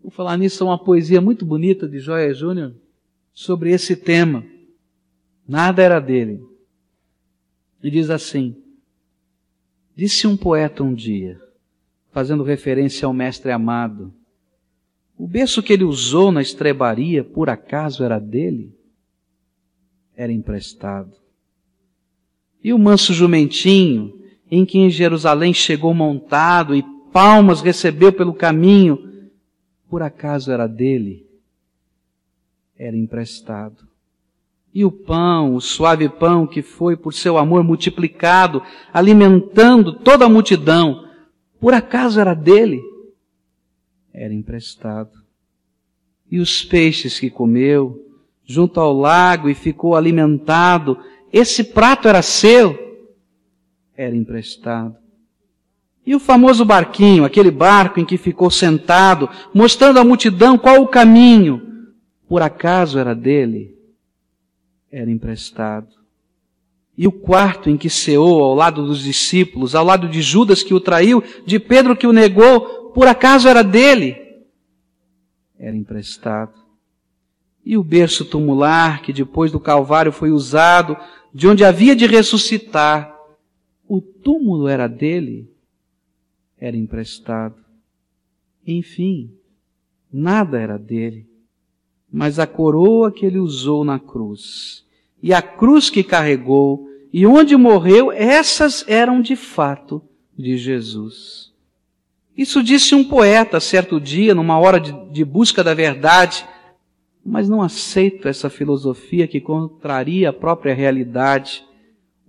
Vou 0.00 0.10
falar 0.12 0.36
nisso, 0.36 0.64
uma 0.64 0.78
poesia 0.78 1.20
muito 1.20 1.44
bonita 1.44 1.88
de 1.88 1.98
Joia 1.98 2.32
Júnior 2.32 2.76
sobre 3.32 3.72
esse 3.72 3.96
tema. 3.96 4.44
Nada 5.48 5.82
era 5.82 5.98
dele. 5.98 6.55
E 7.86 7.90
diz 7.90 8.10
assim: 8.10 8.56
Disse 9.94 10.26
um 10.26 10.36
poeta 10.36 10.82
um 10.82 10.92
dia, 10.92 11.40
fazendo 12.10 12.42
referência 12.42 13.06
ao 13.06 13.12
mestre 13.12 13.52
amado, 13.52 14.12
o 15.16 15.24
berço 15.24 15.62
que 15.62 15.72
ele 15.72 15.84
usou 15.84 16.32
na 16.32 16.42
estrebaria, 16.42 17.22
por 17.22 17.48
acaso 17.48 18.02
era 18.02 18.18
dele? 18.18 18.76
Era 20.16 20.32
emprestado. 20.32 21.12
E 22.60 22.72
o 22.72 22.78
manso 22.78 23.14
jumentinho, 23.14 24.20
em 24.50 24.66
que 24.66 24.78
em 24.78 24.90
Jerusalém 24.90 25.54
chegou 25.54 25.94
montado 25.94 26.74
e 26.74 26.82
palmas 27.12 27.60
recebeu 27.60 28.12
pelo 28.12 28.34
caminho, 28.34 29.30
por 29.88 30.02
acaso 30.02 30.50
era 30.50 30.66
dele? 30.66 31.24
Era 32.76 32.96
emprestado. 32.96 33.86
E 34.76 34.84
o 34.84 34.90
pão, 34.90 35.54
o 35.54 35.60
suave 35.62 36.06
pão 36.06 36.46
que 36.46 36.60
foi 36.60 36.98
por 36.98 37.14
seu 37.14 37.38
amor 37.38 37.64
multiplicado, 37.64 38.62
alimentando 38.92 39.94
toda 39.94 40.26
a 40.26 40.28
multidão, 40.28 41.08
por 41.58 41.72
acaso 41.72 42.20
era 42.20 42.34
dele? 42.34 42.82
Era 44.12 44.34
emprestado. 44.34 45.12
E 46.30 46.38
os 46.38 46.62
peixes 46.62 47.18
que 47.18 47.30
comeu, 47.30 48.06
junto 48.44 48.78
ao 48.78 48.92
lago 48.92 49.48
e 49.48 49.54
ficou 49.54 49.96
alimentado, 49.96 50.98
esse 51.32 51.64
prato 51.64 52.06
era 52.06 52.20
seu? 52.20 52.78
era 53.96 54.14
emprestado. 54.14 54.94
E 56.04 56.14
o 56.14 56.20
famoso 56.20 56.66
barquinho, 56.66 57.24
aquele 57.24 57.50
barco 57.50 57.98
em 57.98 58.04
que 58.04 58.18
ficou 58.18 58.50
sentado, 58.50 59.30
mostrando 59.54 59.98
à 59.98 60.04
multidão 60.04 60.58
qual 60.58 60.82
o 60.82 60.88
caminho, 60.88 61.94
por 62.28 62.42
acaso 62.42 62.98
era 62.98 63.14
dele? 63.14 63.75
Era 64.96 65.10
emprestado. 65.10 65.94
E 66.96 67.06
o 67.06 67.12
quarto 67.12 67.68
em 67.68 67.76
que 67.76 67.90
ceou 67.90 68.42
ao 68.42 68.54
lado 68.54 68.86
dos 68.86 69.02
discípulos, 69.02 69.74
ao 69.74 69.84
lado 69.84 70.08
de 70.08 70.22
Judas 70.22 70.62
que 70.62 70.72
o 70.72 70.80
traiu, 70.80 71.22
de 71.44 71.60
Pedro 71.60 71.94
que 71.94 72.06
o 72.06 72.14
negou, 72.14 72.92
por 72.92 73.06
acaso 73.06 73.46
era 73.46 73.62
dele? 73.62 74.16
Era 75.58 75.76
emprestado. 75.76 76.54
E 77.62 77.76
o 77.76 77.84
berço 77.84 78.24
tumular 78.24 79.02
que 79.02 79.12
depois 79.12 79.52
do 79.52 79.60
Calvário 79.60 80.10
foi 80.10 80.30
usado, 80.30 80.96
de 81.30 81.46
onde 81.46 81.62
havia 81.62 81.94
de 81.94 82.06
ressuscitar, 82.06 83.14
o 83.86 84.00
túmulo 84.00 84.66
era 84.66 84.86
dele, 84.86 85.54
era 86.56 86.74
emprestado. 86.74 87.62
Enfim, 88.66 89.30
nada 90.10 90.58
era 90.58 90.78
dele, 90.78 91.28
mas 92.10 92.38
a 92.38 92.46
coroa 92.46 93.12
que 93.12 93.26
ele 93.26 93.38
usou 93.38 93.84
na 93.84 94.00
cruz 94.00 94.85
e 95.26 95.34
a 95.34 95.42
cruz 95.42 95.90
que 95.90 96.04
carregou 96.04 96.86
e 97.12 97.26
onde 97.26 97.56
morreu, 97.56 98.12
essas 98.12 98.84
eram 98.86 99.20
de 99.20 99.34
fato 99.34 100.00
de 100.38 100.56
Jesus. 100.56 101.50
Isso 102.38 102.62
disse 102.62 102.94
um 102.94 103.02
poeta 103.02 103.58
certo 103.58 104.00
dia, 104.00 104.36
numa 104.36 104.56
hora 104.56 104.78
de, 104.78 104.92
de 105.10 105.24
busca 105.24 105.64
da 105.64 105.74
verdade, 105.74 106.46
mas 107.24 107.48
não 107.48 107.60
aceito 107.60 108.28
essa 108.28 108.48
filosofia 108.48 109.26
que 109.26 109.40
contraria 109.40 110.30
a 110.30 110.32
própria 110.32 110.72
realidade 110.72 111.64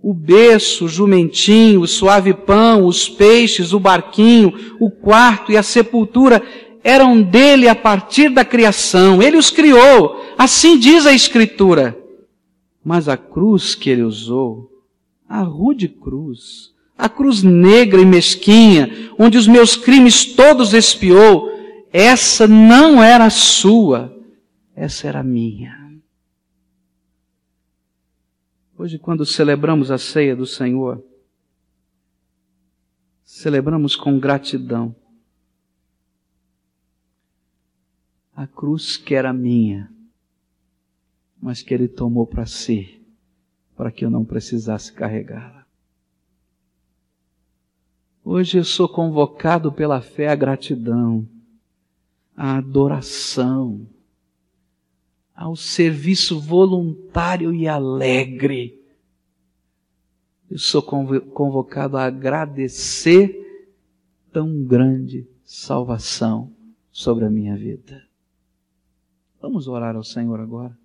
o 0.02 0.12
berço, 0.12 0.86
o 0.86 0.88
jumentinho, 0.88 1.80
o 1.80 1.86
suave 1.86 2.34
pão, 2.34 2.84
os 2.84 3.08
peixes, 3.08 3.72
o 3.72 3.78
barquinho, 3.78 4.76
o 4.80 4.90
quarto 4.90 5.52
e 5.52 5.56
a 5.56 5.62
sepultura 5.62 6.42
eram 6.82 7.22
dele 7.22 7.68
a 7.68 7.76
partir 7.76 8.28
da 8.28 8.44
criação. 8.44 9.22
Ele 9.22 9.36
os 9.36 9.50
criou. 9.50 10.24
Assim 10.36 10.78
diz 10.78 11.06
a 11.06 11.12
Escritura. 11.12 12.07
Mas 12.84 13.08
a 13.08 13.16
cruz 13.16 13.74
que 13.74 13.90
ele 13.90 14.02
usou, 14.02 14.70
a 15.28 15.42
rude 15.42 15.88
cruz, 15.88 16.72
a 16.96 17.08
cruz 17.08 17.42
negra 17.42 18.00
e 18.00 18.06
mesquinha, 18.06 19.12
onde 19.18 19.36
os 19.36 19.46
meus 19.46 19.76
crimes 19.76 20.24
todos 20.24 20.72
expiou, 20.72 21.50
essa 21.92 22.46
não 22.46 23.02
era 23.02 23.30
sua, 23.30 24.16
essa 24.74 25.06
era 25.06 25.22
minha. 25.22 25.76
Hoje, 28.76 28.98
quando 28.98 29.26
celebramos 29.26 29.90
a 29.90 29.98
ceia 29.98 30.36
do 30.36 30.46
Senhor, 30.46 31.02
celebramos 33.24 33.96
com 33.96 34.18
gratidão 34.18 34.94
a 38.38 38.46
cruz 38.46 38.96
que 38.96 39.16
era 39.16 39.32
minha, 39.32 39.92
mas 41.40 41.62
que 41.62 41.72
Ele 41.72 41.88
tomou 41.88 42.26
para 42.26 42.46
si, 42.46 43.00
para 43.76 43.90
que 43.90 44.04
eu 44.04 44.10
não 44.10 44.24
precisasse 44.24 44.92
carregá-la. 44.92 45.66
Hoje 48.24 48.58
eu 48.58 48.64
sou 48.64 48.88
convocado 48.88 49.72
pela 49.72 50.00
fé 50.00 50.28
à 50.28 50.34
gratidão, 50.34 51.26
à 52.36 52.58
adoração, 52.58 53.88
ao 55.34 55.56
serviço 55.56 56.38
voluntário 56.38 57.54
e 57.54 57.66
alegre. 57.66 58.84
Eu 60.50 60.58
sou 60.58 60.82
convocado 60.82 61.96
a 61.96 62.04
agradecer 62.04 63.38
tão 64.32 64.64
grande 64.64 65.26
salvação 65.44 66.52
sobre 66.90 67.24
a 67.24 67.30
minha 67.30 67.56
vida. 67.56 68.02
Vamos 69.40 69.68
orar 69.68 69.94
ao 69.94 70.04
Senhor 70.04 70.40
agora. 70.40 70.76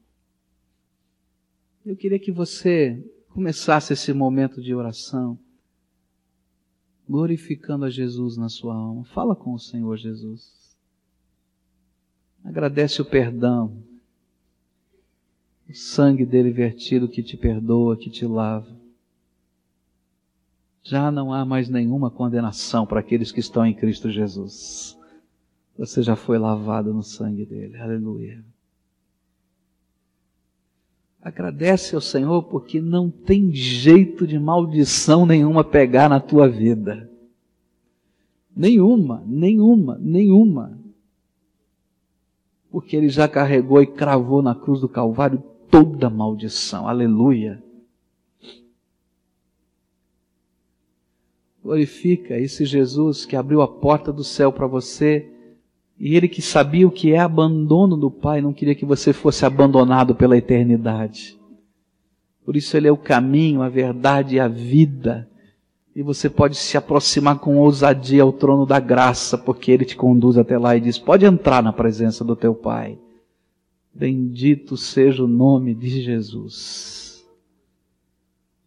Eu 1.86 1.98
queria 1.98 2.20
que 2.20 2.32
você 2.32 3.04
começasse 3.30 3.92
esse 3.92 4.14
momento 4.14 4.62
de 4.62 4.74
oração, 4.74 5.38
glorificando 7.08 7.84
a 7.84 7.90
Jesus 7.90 8.38
na 8.38 8.48
sua 8.48 8.74
alma. 8.74 9.04
Fala 9.06 9.36
com 9.36 9.54
o 9.54 9.60
Senhor 9.60 9.98
Jesus. 9.98 10.78
Agradece 12.44 13.02
o 13.02 13.06
perdão, 13.06 13.78
o 15.68 15.74
sangue 15.74 16.26
dele 16.26 16.52
vertido 16.52 17.08
que 17.08 17.24
te 17.24 17.36
perdoa, 17.36 17.98
que 17.98 18.10
te 18.10 18.26
lava. 18.26 18.82
Já 20.84 21.10
não 21.10 21.34
há 21.34 21.46
mais 21.46 21.70
nenhuma 21.70 22.12
condenação 22.12 22.86
para 22.86 23.00
aqueles 23.00 23.32
que 23.32 23.40
estão 23.40 23.66
em 23.66 23.74
Cristo 23.74 24.10
Jesus. 24.10 24.98
Você 25.78 26.04
já 26.04 26.16
foi 26.16 26.38
lavado 26.38 26.94
no 26.94 27.02
sangue 27.02 27.46
dele. 27.46 27.78
Aleluia. 27.78 28.44
Agradece 31.24 31.96
ao 31.96 32.02
Senhor 32.02 32.44
porque 32.44 32.82
não 32.82 33.10
tem 33.10 33.54
jeito 33.54 34.28
de 34.28 34.38
maldição 34.38 35.26
nenhuma 35.26 35.64
pegar 35.64 36.10
na 36.10 36.20
tua 36.20 36.50
vida. 36.50 37.10
Nenhuma, 38.54 39.24
nenhuma, 39.26 39.98
nenhuma. 40.02 40.78
Porque 42.70 42.98
Ele 42.98 43.08
já 43.08 43.26
carregou 43.26 43.82
e 43.82 43.88
cravou 43.88 44.42
na 44.42 44.54
cruz 44.54 44.82
do 44.82 44.90
Calvário 44.90 45.42
toda 45.72 46.10
maldição. 46.10 46.90
Aleluia. 46.90 47.64
Glorifica 51.64 52.38
esse 52.38 52.66
Jesus 52.66 53.26
que 53.26 53.38
abriu 53.38 53.62
a 53.62 53.68
porta 53.68 54.12
do 54.12 54.26
céu 54.26 54.52
para 54.52 54.68
você 54.68 55.33
e 56.06 56.18
ele 56.18 56.28
que 56.28 56.42
sabia 56.42 56.86
o 56.86 56.92
que 56.92 57.14
é 57.14 57.20
abandono 57.20 57.96
do 57.96 58.12
Pai, 58.12 58.42
não 58.42 58.52
queria 58.52 58.76
que 58.76 58.84
você 58.84 59.14
fosse 59.14 59.46
abandonado 59.46 60.14
pela 60.14 60.38
eternidade. 60.38 61.40
Por 62.44 62.58
isso 62.58 62.76
ele 62.76 62.90
é 62.90 62.92
o 62.92 62.98
caminho, 62.98 63.62
a 63.62 63.70
verdade 63.70 64.36
e 64.36 64.40
a 64.42 64.50
vida. 64.50 65.30
E 65.96 66.04
você 66.04 66.30
pode 66.30 66.58
se 66.58 66.76
aproximar 66.76 67.40
com 67.40 67.58
ousadia 67.58 68.22
ao 68.22 68.34
trono 68.34 68.66
da 68.66 68.82
graça, 68.82 69.38
porque 69.38 69.72
ele 69.72 69.86
te 69.86 69.96
conduz 69.96 70.38
até 70.38 70.58
lá 70.58 70.76
e 70.76 70.82
diz: 70.82 71.00
pode 71.00 71.26
entrar 71.26 71.64
na 71.64 71.72
presença 71.72 72.22
do 72.22 72.36
teu 72.36 72.54
Pai. 72.54 73.00
Bendito 73.94 74.76
seja 74.76 75.24
o 75.24 75.28
nome 75.28 75.74
de 75.74 76.02
Jesus. 76.02 77.24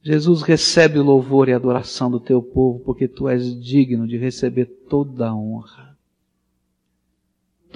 Jesus 0.03 0.41
recebe 0.41 0.99
o 0.99 1.05
louvor 1.05 1.51
e 1.51 1.53
a 1.53 1.57
adoração 1.57 2.11
do 2.11 2.19
teu 2.19 2.41
povo, 2.41 2.79
porque 2.79 3.07
tu 3.07 3.29
és 3.29 3.63
digno 3.63 4.09
de 4.09 4.17
receber 4.17 4.65
toda 4.89 5.29
a 5.29 5.37
honra 5.37 5.86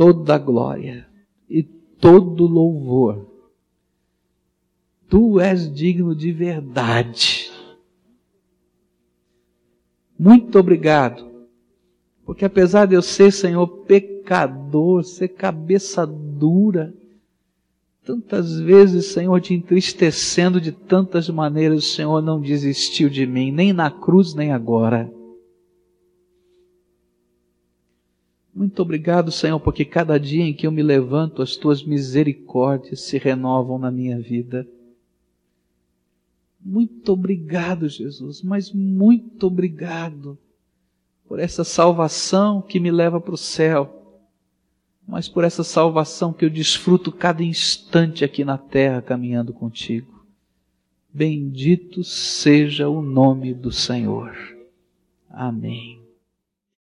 toda 0.01 0.39
glória 0.39 1.07
e 1.47 1.63
todo 1.63 2.47
louvor. 2.47 3.27
Tu 5.11 5.39
és 5.39 5.71
digno 5.71 6.17
de 6.17 6.33
verdade. 6.33 7.53
Muito 10.19 10.59
obrigado, 10.59 11.31
porque 12.25 12.47
apesar 12.47 12.87
de 12.87 12.95
eu 12.95 13.03
ser, 13.03 13.31
Senhor, 13.31 13.67
pecador, 13.85 15.05
ser 15.05 15.29
cabeça 15.29 16.07
dura, 16.07 16.95
tantas 18.03 18.59
vezes, 18.59 19.05
Senhor, 19.05 19.39
te 19.39 19.53
entristecendo 19.53 20.59
de 20.59 20.73
tantas 20.73 21.29
maneiras, 21.29 21.85
o 21.85 21.95
Senhor 21.95 22.23
não 22.23 22.41
desistiu 22.41 23.11
de 23.11 23.27
mim, 23.27 23.53
nem 23.53 23.75
na 23.75 23.91
cruz, 23.91 24.33
nem 24.33 24.51
agora. 24.51 25.13
Muito 28.55 28.83
obrigado, 28.83 29.31
Senhor, 29.31 29.61
porque 29.61 29.85
cada 29.85 30.19
dia 30.19 30.45
em 30.45 30.53
que 30.53 30.67
eu 30.67 30.73
me 30.73 30.83
levanto, 30.83 31.41
as 31.41 31.57
tuas 31.57 31.83
misericórdias 31.83 33.01
se 33.01 33.17
renovam 33.17 33.79
na 33.79 33.91
minha 33.91 34.19
vida. 34.19 34.67
Muito 36.61 37.13
obrigado, 37.13 37.89
Jesus, 37.89 38.43
mas 38.43 38.73
muito 38.73 39.47
obrigado 39.47 40.37
por 41.27 41.39
essa 41.39 41.63
salvação 41.63 42.61
que 42.61 42.81
me 42.81 42.91
leva 42.91 43.21
para 43.21 43.35
o 43.35 43.39
céu, 43.39 44.21
mas 45.07 45.29
por 45.29 45.45
essa 45.45 45.63
salvação 45.63 46.33
que 46.33 46.45
eu 46.45 46.51
desfruto 46.51 47.13
cada 47.13 47.43
instante 47.43 48.25
aqui 48.25 48.45
na 48.45 48.59
terra 48.59 49.01
caminhando 49.01 49.53
contigo. 49.53 50.27
Bendito 51.13 52.05
seja 52.05 52.89
o 52.89 53.01
nome 53.01 53.55
do 53.55 53.73
Senhor. 53.73 54.37
Amém. 55.29 56.00